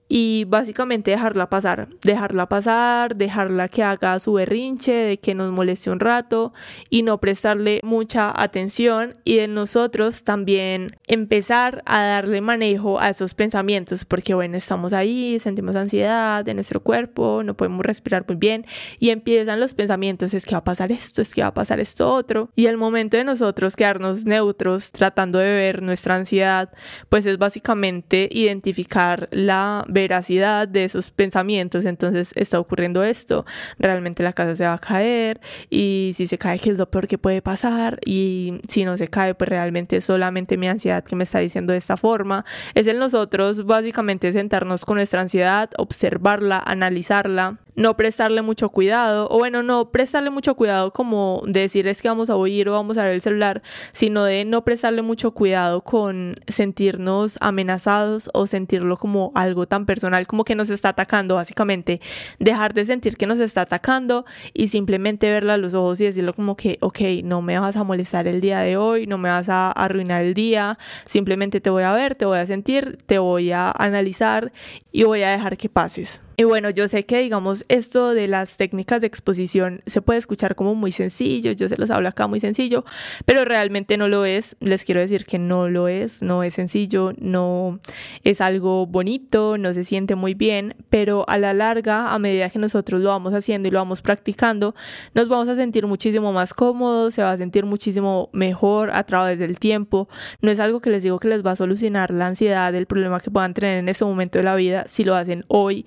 [0.08, 5.90] y básicamente dejarla pasar, dejarla pasar, dejarla que haga su berrinche, de que nos moleste
[5.90, 6.52] un rato
[6.90, 13.34] y no prestarle mucha atención y de nosotros también empezar a darle manejo a esos
[13.34, 18.64] pensamientos porque bueno, estamos ahí, sentimos ansiedad de nuestro cuerpo, no podemos respirar muy bien
[18.98, 21.80] y empiezan los pensamientos, es que va a pasar esto, es que va a pasar
[21.80, 26.72] esto otro y el momento de nosotros quedarnos neutros tratando de ver nuestra ansiedad,
[27.08, 33.46] pues es básicamente identificar la veracidad de esos pensamientos, entonces está ocurriendo esto,
[33.78, 37.06] realmente la casa se va a caer y si se cae, ¿qué es lo peor
[37.08, 37.98] que puede pasar?
[38.04, 41.78] Y si no se cae, pues realmente solamente mi ansiedad que me está diciendo de
[41.78, 42.44] esta forma.
[42.74, 49.38] Es el nosotros básicamente sentarnos con nuestra ansiedad, observarla, analizarla no prestarle mucho cuidado, o
[49.38, 53.04] bueno, no prestarle mucho cuidado como decir es que vamos a oír o vamos a
[53.04, 53.62] ver el celular,
[53.92, 60.26] sino de no prestarle mucho cuidado con sentirnos amenazados o sentirlo como algo tan personal
[60.26, 62.00] como que nos está atacando, básicamente.
[62.38, 66.34] Dejar de sentir que nos está atacando y simplemente verla a los ojos y decirlo
[66.34, 69.48] como que, ok, no me vas a molestar el día de hoy, no me vas
[69.48, 73.52] a arruinar el día, simplemente te voy a ver, te voy a sentir, te voy
[73.52, 74.52] a analizar
[74.92, 76.25] y voy a dejar que pases.
[76.38, 80.54] Y bueno, yo sé que digamos esto de las técnicas de exposición se puede escuchar
[80.54, 82.84] como muy sencillo, yo se los hablo acá muy sencillo,
[83.24, 84.54] pero realmente no lo es.
[84.60, 87.80] Les quiero decir que no lo es, no es sencillo, no
[88.22, 92.58] es algo bonito, no se siente muy bien, pero a la larga, a medida que
[92.58, 94.74] nosotros lo vamos haciendo y lo vamos practicando,
[95.14, 99.38] nos vamos a sentir muchísimo más cómodos, se va a sentir muchísimo mejor a través
[99.38, 100.06] del tiempo.
[100.42, 103.20] No es algo que les digo que les va a solucionar la ansiedad, el problema
[103.20, 105.86] que puedan tener en ese momento de la vida si lo hacen hoy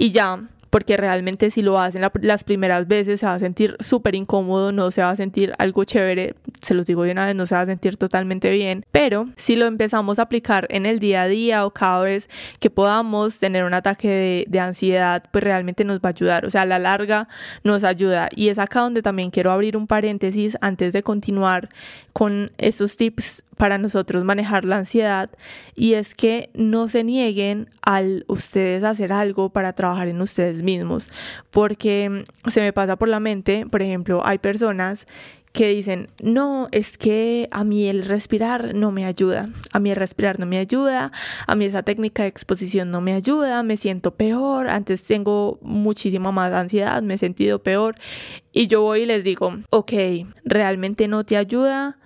[0.00, 4.14] y ya porque realmente si lo hacen las primeras veces se va a sentir súper
[4.14, 7.44] incómodo, no se va a sentir algo chévere, se los digo de una vez, no
[7.44, 11.22] se va a sentir totalmente bien, pero si lo empezamos a aplicar en el día
[11.22, 15.84] a día o cada vez que podamos tener un ataque de, de ansiedad, pues realmente
[15.84, 17.28] nos va a ayudar, o sea, a la larga
[17.62, 18.30] nos ayuda.
[18.34, 21.68] Y es acá donde también quiero abrir un paréntesis antes de continuar
[22.12, 25.28] con esos tips para nosotros manejar la ansiedad
[25.74, 31.10] y es que no se nieguen al ustedes hacer algo para trabajar en ustedes mismos.
[31.50, 35.06] Porque se me pasa por la mente, por ejemplo, hay personas
[35.52, 39.96] que dicen, no, es que a mí el respirar no me ayuda, a mí el
[39.96, 41.12] respirar no me ayuda,
[41.46, 46.32] a mí esa técnica de exposición no me ayuda, me siento peor, antes tengo muchísima
[46.32, 47.96] más ansiedad, me he sentido peor
[48.54, 49.92] y yo voy y les digo, ok,
[50.46, 51.98] realmente no te ayuda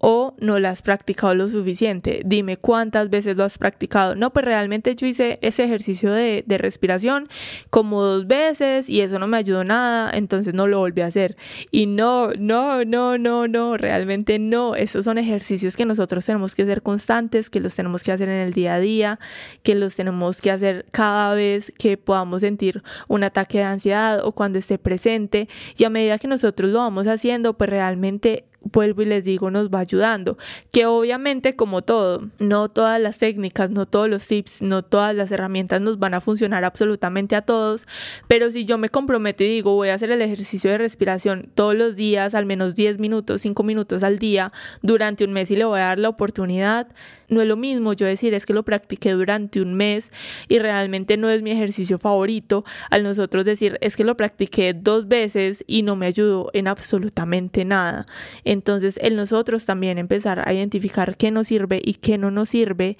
[0.00, 2.22] o no la has practicado lo suficiente.
[2.24, 4.14] Dime cuántas veces lo has practicado.
[4.14, 7.28] No, pues realmente yo hice ese ejercicio de, de, respiración
[7.68, 11.36] como dos veces y eso no me ayudó nada, entonces no lo volví a hacer.
[11.70, 14.74] Y no, no, no, no, no, realmente no.
[14.74, 18.40] Esos son ejercicios que nosotros tenemos que ser constantes, que los tenemos que hacer en
[18.40, 19.18] el día a día,
[19.62, 24.32] que los tenemos que hacer cada vez que podamos sentir un ataque de ansiedad o
[24.32, 25.48] cuando esté presente.
[25.76, 29.70] Y a medida que nosotros lo vamos haciendo, pues realmente vuelvo y les digo, nos
[29.70, 30.38] va ayudando.
[30.72, 35.30] Que obviamente, como todo, no todas las técnicas, no todos los tips, no todas las
[35.32, 37.86] herramientas nos van a funcionar absolutamente a todos,
[38.28, 41.74] pero si yo me comprometo y digo, voy a hacer el ejercicio de respiración todos
[41.74, 44.52] los días, al menos 10 minutos, 5 minutos al día,
[44.82, 46.88] durante un mes y le voy a dar la oportunidad,
[47.30, 50.10] no es lo mismo yo decir es que lo practiqué durante un mes
[50.48, 55.08] y realmente no es mi ejercicio favorito, al nosotros decir es que lo practiqué dos
[55.08, 58.06] veces y no me ayudó en absolutamente nada.
[58.44, 62.98] Entonces, el nosotros también empezar a identificar qué nos sirve y qué no nos sirve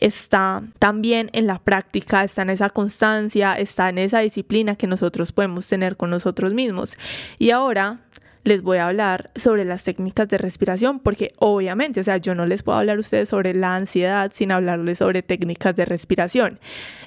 [0.00, 5.32] está también en la práctica, está en esa constancia, está en esa disciplina que nosotros
[5.32, 6.96] podemos tener con nosotros mismos.
[7.38, 8.00] Y ahora
[8.44, 12.46] les voy a hablar sobre las técnicas de respiración, porque obviamente, o sea, yo no
[12.46, 16.58] les puedo hablar a ustedes sobre la ansiedad sin hablarles sobre técnicas de respiración.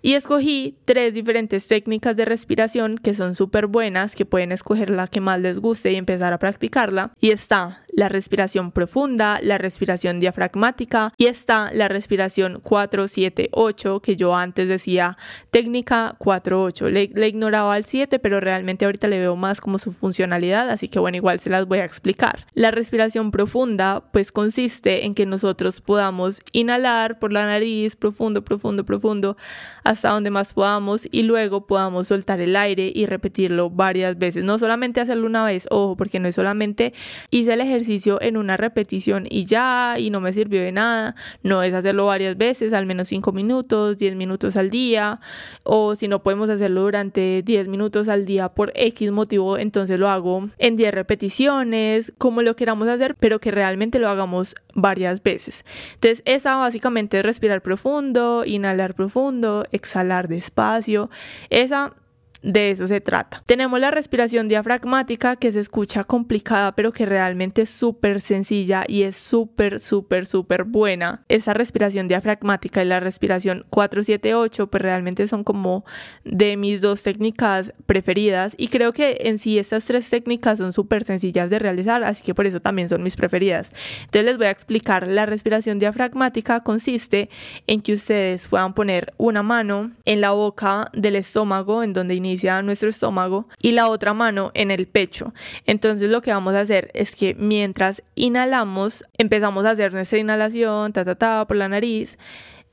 [0.01, 5.07] Y escogí tres diferentes técnicas de respiración que son súper buenas, que pueden escoger la
[5.07, 7.11] que más les guste y empezar a practicarla.
[7.19, 14.35] Y está la respiración profunda, la respiración diafragmática y está la respiración 4-7-8, que yo
[14.35, 15.17] antes decía
[15.51, 16.89] técnica 4-8.
[16.89, 20.87] Le, le ignoraba al 7, pero realmente ahorita le veo más como su funcionalidad, así
[20.87, 22.45] que bueno, igual se las voy a explicar.
[22.53, 28.85] La respiración profunda pues consiste en que nosotros podamos inhalar por la nariz profundo, profundo,
[28.85, 29.37] profundo
[29.83, 34.43] hasta donde más podamos y luego podamos soltar el aire y repetirlo varias veces.
[34.43, 36.93] No solamente hacerlo una vez, ojo, porque no es solamente
[37.29, 37.80] hice el ejercicio
[38.21, 41.15] en una repetición y ya y no me sirvió de nada.
[41.43, 45.19] No es hacerlo varias veces, al menos 5 minutos, 10 minutos al día
[45.63, 50.09] o si no podemos hacerlo durante 10 minutos al día por X motivo, entonces lo
[50.09, 55.21] hago en 10 repeticiones repeticiones, como lo queramos hacer, pero que realmente lo hagamos varias
[55.21, 55.65] veces.
[55.95, 61.09] Entonces, esa básicamente es respirar profundo, inhalar profundo, exhalar despacio.
[61.49, 61.93] Esa
[62.41, 63.43] de eso se trata.
[63.45, 69.03] Tenemos la respiración diafragmática que se escucha complicada pero que realmente es súper sencilla y
[69.03, 71.23] es súper, súper, súper buena.
[71.29, 75.85] Esa respiración diafragmática y la respiración 478 pues realmente son como
[76.23, 81.03] de mis dos técnicas preferidas y creo que en sí estas tres técnicas son súper
[81.03, 83.71] sencillas de realizar así que por eso también son mis preferidas.
[84.05, 85.07] Entonces les voy a explicar.
[85.07, 87.29] La respiración diafragmática consiste
[87.67, 92.30] en que ustedes puedan poner una mano en la boca del estómago en donde inicia
[92.31, 95.33] inicia nuestro estómago y la otra mano en el pecho.
[95.65, 100.93] Entonces lo que vamos a hacer es que mientras inhalamos, empezamos a hacer nuestra inhalación,
[100.93, 102.17] ta, ta, ta, por la nariz.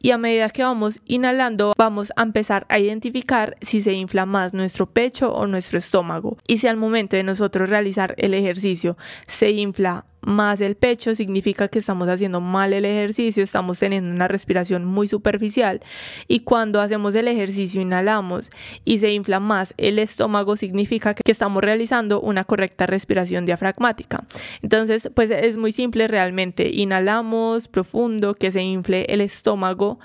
[0.01, 4.55] Y a medida que vamos inhalando, vamos a empezar a identificar si se infla más
[4.55, 6.39] nuestro pecho o nuestro estómago.
[6.47, 8.97] Y si al momento de nosotros realizar el ejercicio
[9.27, 14.29] se infla más el pecho significa que estamos haciendo mal el ejercicio, estamos teniendo una
[14.29, 15.81] respiración muy superficial
[16.27, 18.51] y cuando hacemos el ejercicio inhalamos
[18.85, 24.25] y se infla más el estómago significa que estamos realizando una correcta respiración diafragmática.
[24.63, 29.99] Entonces, pues es muy simple realmente, inhalamos profundo, que se infle el estómago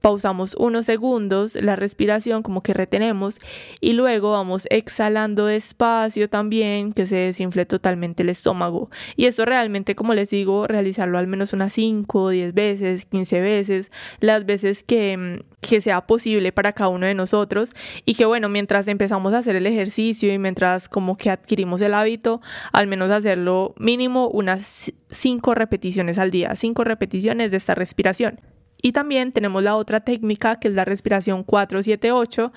[0.00, 3.40] pausamos unos segundos la respiración como que retenemos
[3.80, 8.90] y luego vamos exhalando despacio también que se desinfle totalmente el estómago.
[9.16, 13.90] Y esto realmente como les digo realizarlo al menos unas 5 10 veces 15 veces
[14.20, 17.70] las veces que, mm, que sea posible para cada uno de nosotros.
[18.04, 21.94] Y que bueno mientras empezamos a hacer el ejercicio y mientras como que adquirimos el
[21.94, 22.40] hábito
[22.72, 28.40] al menos hacerlo mínimo unas 5 repeticiones al día 5 repeticiones de esta respiración
[28.82, 32.52] y también tenemos la otra técnica que es la respiración 478,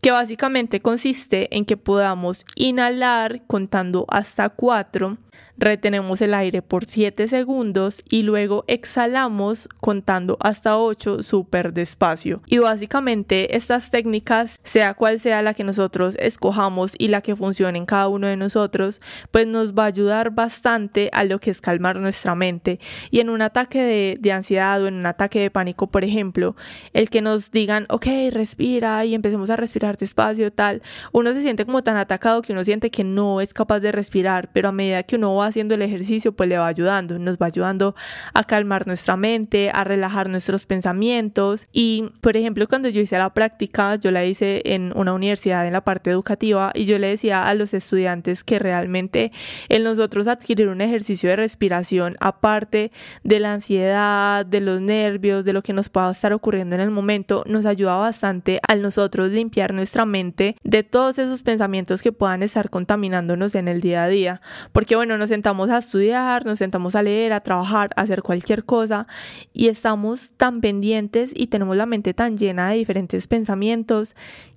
[0.00, 5.18] que básicamente consiste en que podamos inhalar contando hasta 4
[5.58, 12.42] retenemos el aire por 7 segundos y luego exhalamos contando hasta 8 súper despacio.
[12.46, 17.78] Y básicamente estas técnicas, sea cual sea la que nosotros escojamos y la que funcione
[17.78, 21.60] en cada uno de nosotros, pues nos va a ayudar bastante a lo que es
[21.60, 22.78] calmar nuestra mente.
[23.10, 26.56] Y en un ataque de, de ansiedad o en un ataque de pánico, por ejemplo,
[26.92, 30.82] el que nos digan, ok, respira y empecemos a respirar despacio, tal,
[31.12, 34.50] uno se siente como tan atacado que uno siente que no es capaz de respirar,
[34.52, 37.36] pero a medida que uno va va haciendo el ejercicio, pues le va ayudando, nos
[37.36, 37.94] va ayudando
[38.34, 41.66] a calmar nuestra mente, a relajar nuestros pensamientos.
[41.72, 45.72] Y, por ejemplo, cuando yo hice la práctica, yo la hice en una universidad en
[45.72, 49.32] la parte educativa y yo le decía a los estudiantes que realmente
[49.68, 52.90] en nosotros adquirir un ejercicio de respiración, aparte
[53.22, 56.90] de la ansiedad, de los nervios, de lo que nos pueda estar ocurriendo en el
[56.90, 62.42] momento, nos ayuda bastante al nosotros limpiar nuestra mente de todos esos pensamientos que puedan
[62.42, 64.40] estar contaminándonos en el día a día.
[64.72, 68.64] Porque bueno, nos sentamos a estudiar, nos sentamos a leer, a trabajar, a hacer cualquier
[68.64, 69.06] cosa
[69.52, 74.14] y estamos tan pendientes y tenemos la mente tan llena de diferentes pensamientos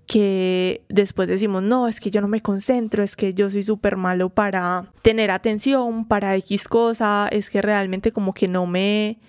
[0.09, 3.95] que después decimos, no, es que yo no me concentro, es que yo soy súper
[3.95, 9.19] malo para tener atención, para X cosa, es que realmente como que no me,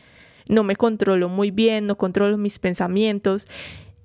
[0.48, 3.46] no me controlo muy bien, no controlo mis pensamientos.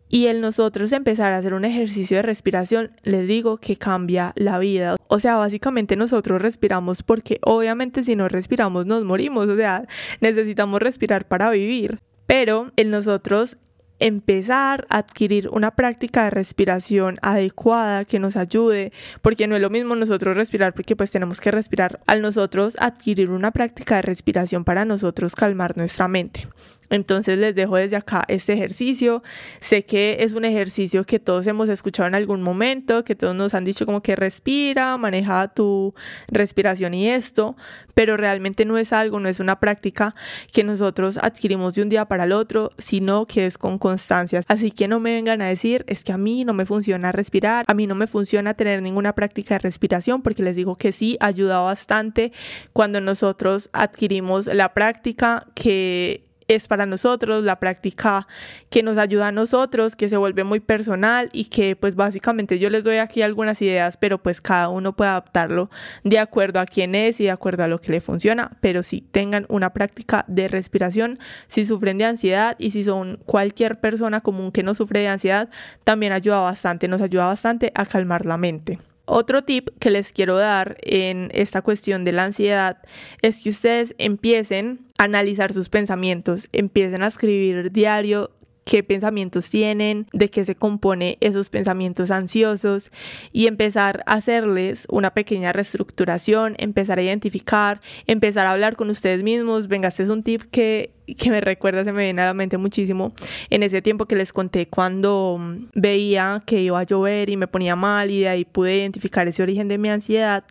[0.09, 4.59] Y el nosotros empezar a hacer un ejercicio de respiración, les digo que cambia la
[4.59, 4.95] vida.
[5.07, 9.47] O sea, básicamente nosotros respiramos porque obviamente si no respiramos nos morimos.
[9.49, 9.87] O sea,
[10.21, 11.99] necesitamos respirar para vivir.
[12.27, 13.57] Pero el nosotros
[13.99, 18.91] empezar a adquirir una práctica de respiración adecuada que nos ayude,
[19.21, 23.29] porque no es lo mismo nosotros respirar, porque pues tenemos que respirar al nosotros adquirir
[23.29, 26.47] una práctica de respiración para nosotros calmar nuestra mente.
[26.89, 29.23] Entonces les dejo desde acá este ejercicio.
[29.59, 33.53] Sé que es un ejercicio que todos hemos escuchado en algún momento, que todos nos
[33.53, 35.93] han dicho como que respira, maneja tu
[36.27, 37.55] respiración y esto,
[37.93, 40.13] pero realmente no es algo, no es una práctica
[40.51, 44.41] que nosotros adquirimos de un día para el otro, sino que es con constancia.
[44.47, 47.65] Así que no me vengan a decir, es que a mí no me funciona respirar,
[47.67, 51.17] a mí no me funciona tener ninguna práctica de respiración, porque les digo que sí,
[51.19, 52.31] ayuda bastante
[52.73, 58.27] cuando nosotros adquirimos la práctica que es para nosotros, la práctica
[58.69, 62.69] que nos ayuda a nosotros, que se vuelve muy personal y que pues básicamente yo
[62.69, 65.69] les doy aquí algunas ideas, pero pues cada uno puede adaptarlo
[66.03, 69.01] de acuerdo a quién es y de acuerdo a lo que le funciona, pero si
[69.01, 74.51] tengan una práctica de respiración, si sufren de ansiedad y si son cualquier persona común
[74.51, 75.49] que no sufre de ansiedad,
[75.83, 78.79] también ayuda bastante, nos ayuda bastante a calmar la mente.
[79.05, 82.79] Otro tip que les quiero dar en esta cuestión de la ansiedad
[83.21, 88.31] es que ustedes empiecen a analizar sus pensamientos, empiecen a escribir diario
[88.65, 92.91] qué pensamientos tienen, de qué se compone esos pensamientos ansiosos
[93.31, 99.21] y empezar a hacerles una pequeña reestructuración, empezar a identificar, empezar a hablar con ustedes
[99.23, 99.67] mismos.
[99.67, 102.57] Venga, este es un tip que que me recuerda, se me viene a la mente
[102.57, 103.13] muchísimo,
[103.51, 105.39] en ese tiempo que les conté cuando
[105.75, 109.43] veía que iba a llover y me ponía mal y de ahí pude identificar ese
[109.43, 110.45] origen de mi ansiedad.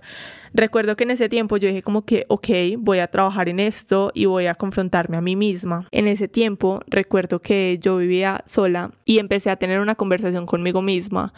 [0.57, 2.49] Recuerdo que en ese tiempo yo dije como que, ok,
[2.79, 5.89] voy a trabajar en esto y voy a confrontarme a mí misma.
[5.91, 10.81] En ese tiempo recuerdo que yo vivía sola y empecé a tener una conversación conmigo
[10.81, 11.35] misma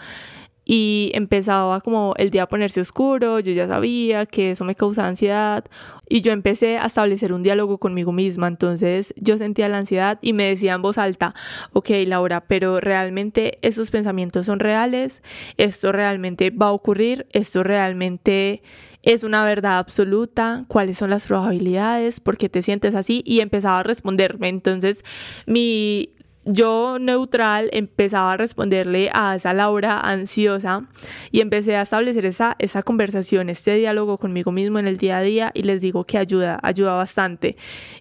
[0.69, 5.07] y empezaba como el día a ponerse oscuro, yo ya sabía que eso me causaba
[5.07, 5.65] ansiedad
[6.09, 10.33] y yo empecé a establecer un diálogo conmigo misma, entonces yo sentía la ansiedad y
[10.33, 11.35] me decía en voz alta,
[11.73, 15.23] ok Laura, pero realmente esos pensamientos son reales,
[15.57, 18.63] esto realmente va a ocurrir, esto realmente
[19.05, 23.79] es una verdad absoluta, cuáles son las probabilidades, por qué te sientes así y empezaba
[23.79, 25.05] a responderme, entonces
[25.47, 26.11] mi
[26.47, 30.85] yo neutral empezaba a responderle a esa Laura ansiosa
[31.33, 35.23] y empecé a establecer esa, esa conversación, este diálogo conmigo mismo en el día a
[35.23, 37.57] día y les digo que ayuda, ayuda bastante.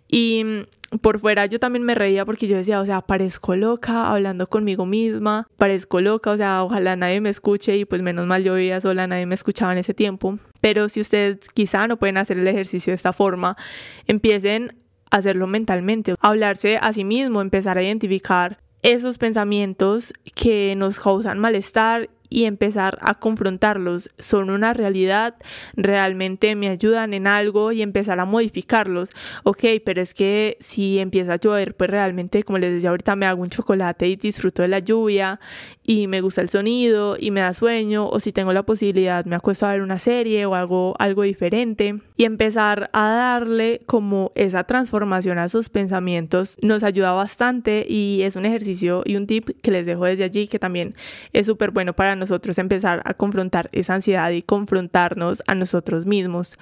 [0.08, 4.12] Y mm, por fuera yo también me reía porque yo decía, o sea, parezco loca
[4.12, 8.44] hablando conmigo misma, parezco loca, o sea, ojalá nadie me escuche y pues menos mal
[8.44, 10.38] yo vivía sola, nadie me escuchaba en ese tiempo.
[10.62, 13.58] Pero si ustedes quizá no pueden hacer el ejercicio de esta forma,
[14.06, 14.85] empiecen
[15.18, 22.10] hacerlo mentalmente, hablarse a sí mismo, empezar a identificar esos pensamientos que nos causan malestar
[22.30, 24.10] y empezar a confrontarlos.
[24.20, 25.36] Son una realidad,
[25.76, 29.10] realmente me ayudan en algo y empezar a modificarlos.
[29.44, 33.26] Ok, pero es que si empieza a llover, pues realmente, como les decía ahorita, me
[33.26, 35.40] hago un chocolate y disfruto de la lluvia
[35.86, 38.08] y me gusta el sonido y me da sueño.
[38.08, 42.00] O si tengo la posibilidad, me acuesto a ver una serie o hago algo diferente.
[42.18, 48.38] Y empezar a darle como esa transformación a sus pensamientos nos ayuda bastante y es
[48.38, 50.96] un ejercicio y un tip que les dejo desde allí que también
[51.34, 56.58] es súper bueno para nosotros empezar a confrontar esa ansiedad y confrontarnos a nosotros mismos.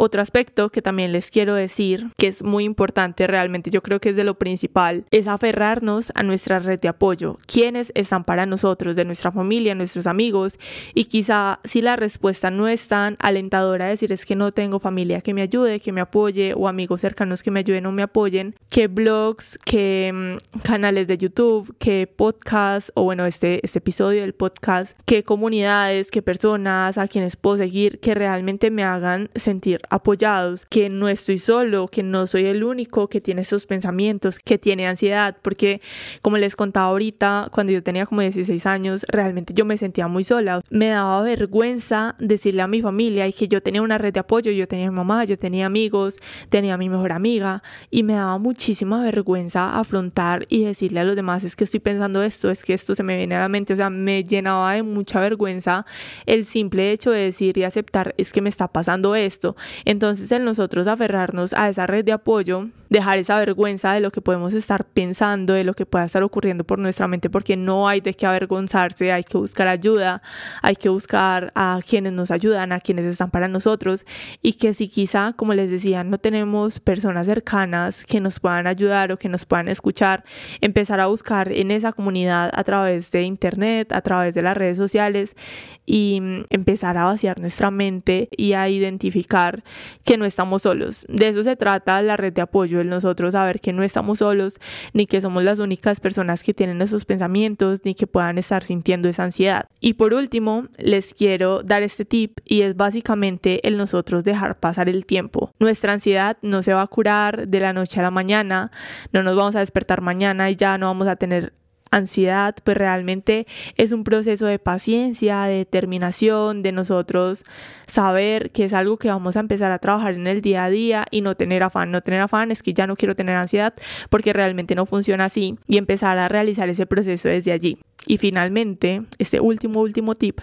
[0.00, 4.10] Otro aspecto que también les quiero decir, que es muy importante realmente, yo creo que
[4.10, 7.36] es de lo principal, es aferrarnos a nuestra red de apoyo.
[7.46, 10.56] ¿Quiénes están para nosotros, de nuestra familia, nuestros amigos?
[10.94, 15.20] Y quizá si la respuesta no es tan alentadora, decir es que no tengo familia
[15.20, 18.54] que me ayude, que me apoye, o amigos cercanos que me ayuden o me apoyen,
[18.70, 24.32] que blogs, que mm, canales de YouTube, que podcasts, o bueno, este, este episodio del
[24.32, 30.66] podcast, que comunidades, que personas a quienes puedo seguir, que realmente me hagan sentir apoyados,
[30.66, 34.86] que no estoy solo, que no soy el único que tiene esos pensamientos, que tiene
[34.86, 35.80] ansiedad, porque
[36.22, 40.24] como les contaba ahorita, cuando yo tenía como 16 años, realmente yo me sentía muy
[40.24, 40.60] sola.
[40.70, 44.50] Me daba vergüenza decirle a mi familia y que yo tenía una red de apoyo,
[44.50, 46.16] yo tenía mamá, yo tenía amigos,
[46.48, 51.44] tenía mi mejor amiga y me daba muchísima vergüenza afrontar y decirle a los demás
[51.44, 53.76] es que estoy pensando esto, es que esto se me viene a la mente, o
[53.76, 55.86] sea, me llenaba de mucha vergüenza
[56.26, 59.56] el simple hecho de decir y aceptar es que me está pasando esto.
[59.84, 64.20] Entonces, en nosotros aferrarnos a esa red de apoyo, dejar esa vergüenza de lo que
[64.20, 68.00] podemos estar pensando, de lo que pueda estar ocurriendo por nuestra mente, porque no hay
[68.00, 70.22] de qué avergonzarse, hay que buscar ayuda,
[70.62, 74.06] hay que buscar a quienes nos ayudan, a quienes están para nosotros
[74.42, 79.12] y que si quizá, como les decía, no tenemos personas cercanas que nos puedan ayudar
[79.12, 80.24] o que nos puedan escuchar,
[80.60, 84.76] empezar a buscar en esa comunidad a través de internet, a través de las redes
[84.76, 85.36] sociales
[85.84, 89.62] y mm, empezar a vaciar nuestra mente y a identificar
[90.04, 91.06] que no estamos solos.
[91.08, 94.60] De eso se trata la red de apoyo, el nosotros saber que no estamos solos,
[94.92, 99.08] ni que somos las únicas personas que tienen esos pensamientos, ni que puedan estar sintiendo
[99.08, 99.68] esa ansiedad.
[99.80, 104.88] Y por último, les quiero dar este tip y es básicamente el nosotros dejar pasar
[104.88, 105.52] el tiempo.
[105.58, 108.70] Nuestra ansiedad no se va a curar de la noche a la mañana,
[109.12, 111.52] no nos vamos a despertar mañana y ya no vamos a tener
[111.90, 117.44] ansiedad, pues realmente es un proceso de paciencia, de determinación, de nosotros
[117.86, 121.06] saber que es algo que vamos a empezar a trabajar en el día a día
[121.10, 121.90] y no tener afán.
[121.90, 123.74] No tener afán es que ya no quiero tener ansiedad
[124.10, 127.78] porque realmente no funciona así y empezar a realizar ese proceso desde allí.
[128.08, 130.40] Y finalmente, este último, último tip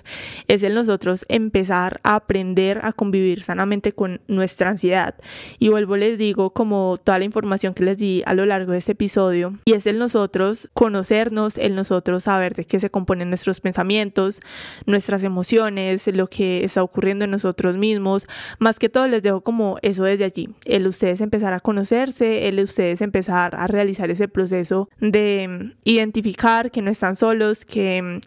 [0.47, 5.15] es el nosotros empezar a aprender a convivir sanamente con nuestra ansiedad.
[5.57, 8.77] Y vuelvo, les digo, como toda la información que les di a lo largo de
[8.77, 13.61] este episodio, y es el nosotros conocernos, el nosotros saber de qué se componen nuestros
[13.61, 14.41] pensamientos,
[14.85, 18.27] nuestras emociones, lo que está ocurriendo en nosotros mismos.
[18.59, 22.59] Más que todo les dejo como eso desde allí, el ustedes empezar a conocerse, el
[22.59, 28.19] ustedes empezar a realizar ese proceso de identificar que no están solos que mm,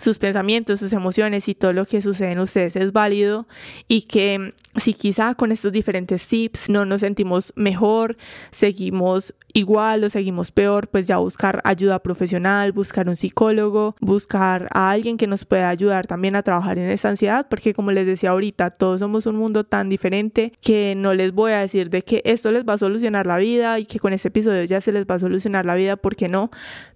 [0.00, 3.48] sus pensamientos, sus emociones y todo lo que sucede en ustedes es válido
[3.88, 8.16] y que mm, si quizá con estos diferentes tips no nos sentimos mejor,
[8.50, 14.90] seguimos igual o seguimos peor, pues ya buscar ayuda profesional, buscar un psicólogo, buscar a
[14.90, 18.30] alguien que nos pueda ayudar también a trabajar en esa ansiedad, porque como les decía
[18.32, 22.20] ahorita, todos somos un mundo tan diferente que no les voy a decir de que
[22.26, 25.06] esto les va a solucionar la vida y que con este episodio ya se les
[25.06, 26.50] va a solucionar la vida, porque no,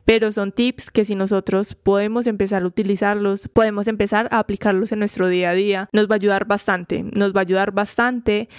[0.04, 4.98] pero son tips que si nosotros podemos empezar a utilizarlos, podemos empezar a aplicarlos en
[4.98, 8.50] nuestro día a día, nos va a ayudar bastante, nos va a ayudar bastante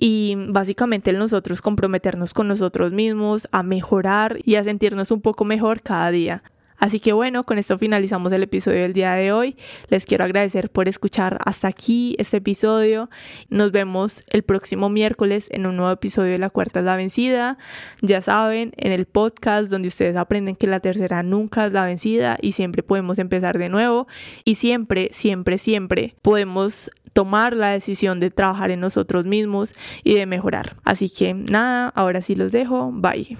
[0.00, 5.82] y básicamente nosotros comprometernos con nosotros mismos, a mejorar y a sentirnos un poco mejor
[5.82, 6.42] cada día.
[6.80, 9.56] Así que bueno, con esto finalizamos el episodio del día de hoy.
[9.88, 13.10] Les quiero agradecer por escuchar hasta aquí este episodio.
[13.50, 17.58] Nos vemos el próximo miércoles en un nuevo episodio de La Cuarta es la Vencida.
[18.00, 22.38] Ya saben, en el podcast donde ustedes aprenden que la tercera nunca es la vencida
[22.40, 24.08] y siempre podemos empezar de nuevo
[24.44, 29.74] y siempre, siempre, siempre podemos tomar la decisión de trabajar en nosotros mismos
[30.04, 30.76] y de mejorar.
[30.84, 32.90] Así que nada, ahora sí los dejo.
[32.92, 33.36] Bye.